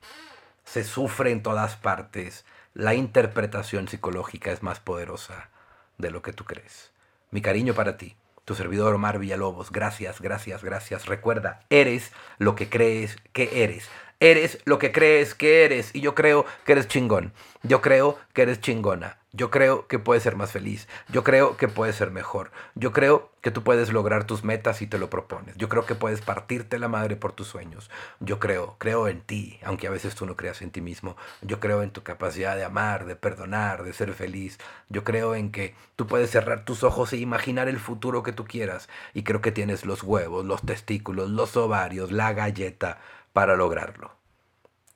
se 0.63 0.83
sufre 0.83 1.31
en 1.31 1.43
todas 1.43 1.75
partes. 1.75 2.45
La 2.73 2.95
interpretación 2.95 3.87
psicológica 3.87 4.51
es 4.51 4.63
más 4.63 4.79
poderosa 4.79 5.51
de 5.99 6.09
lo 6.09 6.23
que 6.23 6.33
tú 6.33 6.45
crees. 6.45 6.91
Mi 7.29 7.41
cariño 7.41 7.75
para 7.75 7.95
ti 7.95 8.15
Tu 8.45 8.53
servidor 8.53 8.93
Omar 8.93 9.17
Villalobos, 9.17 9.71
gracias, 9.71 10.21
gracias, 10.21 10.63
gracias. 10.63 11.07
Recuerda, 11.07 11.61
eres 11.71 12.11
lo 12.37 12.53
que 12.53 12.69
crees 12.69 13.17
que 13.33 13.63
eres. 13.63 13.89
Eres 14.19 14.59
lo 14.65 14.77
que 14.77 14.91
crees 14.91 15.33
que 15.33 15.65
eres 15.65 15.93
y 15.93 16.01
yo 16.01 16.15
creo 16.15 16.45
que 16.63 16.73
eres 16.73 16.87
chingón. 16.87 17.33
Yo 17.63 17.81
creo 17.81 18.19
que 18.33 18.43
eres 18.43 18.61
chingona. 18.61 19.17
Yo 19.35 19.51
creo 19.51 19.85
que 19.87 19.99
puedes 19.99 20.23
ser 20.23 20.37
más 20.37 20.53
feliz. 20.53 20.87
Yo 21.09 21.25
creo 21.25 21.57
que 21.57 21.67
puedes 21.67 21.97
ser 21.97 22.09
mejor. 22.09 22.51
Yo 22.73 22.93
creo 22.93 23.29
que 23.41 23.51
tú 23.51 23.63
puedes 23.63 23.91
lograr 23.91 24.23
tus 24.23 24.45
metas 24.45 24.77
si 24.77 24.87
te 24.87 24.97
lo 24.97 25.09
propones. 25.09 25.57
Yo 25.57 25.67
creo 25.67 25.85
que 25.85 25.93
puedes 25.93 26.21
partirte 26.21 26.79
la 26.79 26.87
madre 26.87 27.17
por 27.17 27.33
tus 27.33 27.47
sueños. 27.47 27.91
Yo 28.21 28.39
creo, 28.39 28.77
creo 28.77 29.09
en 29.09 29.19
ti, 29.19 29.59
aunque 29.65 29.87
a 29.87 29.89
veces 29.89 30.15
tú 30.15 30.25
no 30.25 30.37
creas 30.37 30.61
en 30.61 30.71
ti 30.71 30.79
mismo. 30.79 31.17
Yo 31.41 31.59
creo 31.59 31.83
en 31.83 31.91
tu 31.91 32.01
capacidad 32.01 32.55
de 32.55 32.63
amar, 32.63 33.05
de 33.05 33.17
perdonar, 33.17 33.83
de 33.83 33.91
ser 33.91 34.13
feliz. 34.13 34.57
Yo 34.87 35.03
creo 35.03 35.35
en 35.35 35.51
que 35.51 35.75
tú 35.97 36.07
puedes 36.07 36.29
cerrar 36.29 36.63
tus 36.63 36.85
ojos 36.85 37.11
e 37.11 37.17
imaginar 37.17 37.67
el 37.67 37.79
futuro 37.79 38.23
que 38.23 38.31
tú 38.31 38.45
quieras. 38.45 38.87
Y 39.13 39.23
creo 39.23 39.41
que 39.41 39.51
tienes 39.51 39.85
los 39.85 40.01
huevos, 40.01 40.45
los 40.45 40.61
testículos, 40.61 41.29
los 41.29 41.57
ovarios, 41.57 42.13
la 42.13 42.31
galleta 42.31 43.01
para 43.33 43.57
lograrlo. 43.57 44.15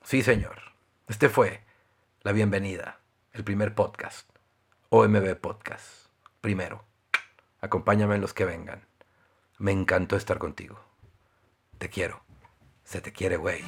Sí, 0.02 0.22
señor. 0.22 0.70
Este 1.10 1.28
fue 1.28 1.62
la 2.22 2.32
bienvenida, 2.32 3.00
el 3.34 3.44
primer 3.44 3.74
podcast, 3.74 4.29
OMB 4.92 5.36
Podcast. 5.36 6.08
Primero, 6.42 6.84
acompáñame 7.62 8.16
en 8.16 8.22
los 8.22 8.34
que 8.34 8.46
vengan. 8.46 8.88
Me 9.60 9.72
encantó 9.72 10.16
estar 10.16 10.40
contigo. 10.40 10.80
Te 11.78 11.90
quiero. 11.90 12.24
Se 12.84 13.00
te 13.00 13.14
quiere, 13.14 13.38
güey. 13.38 13.64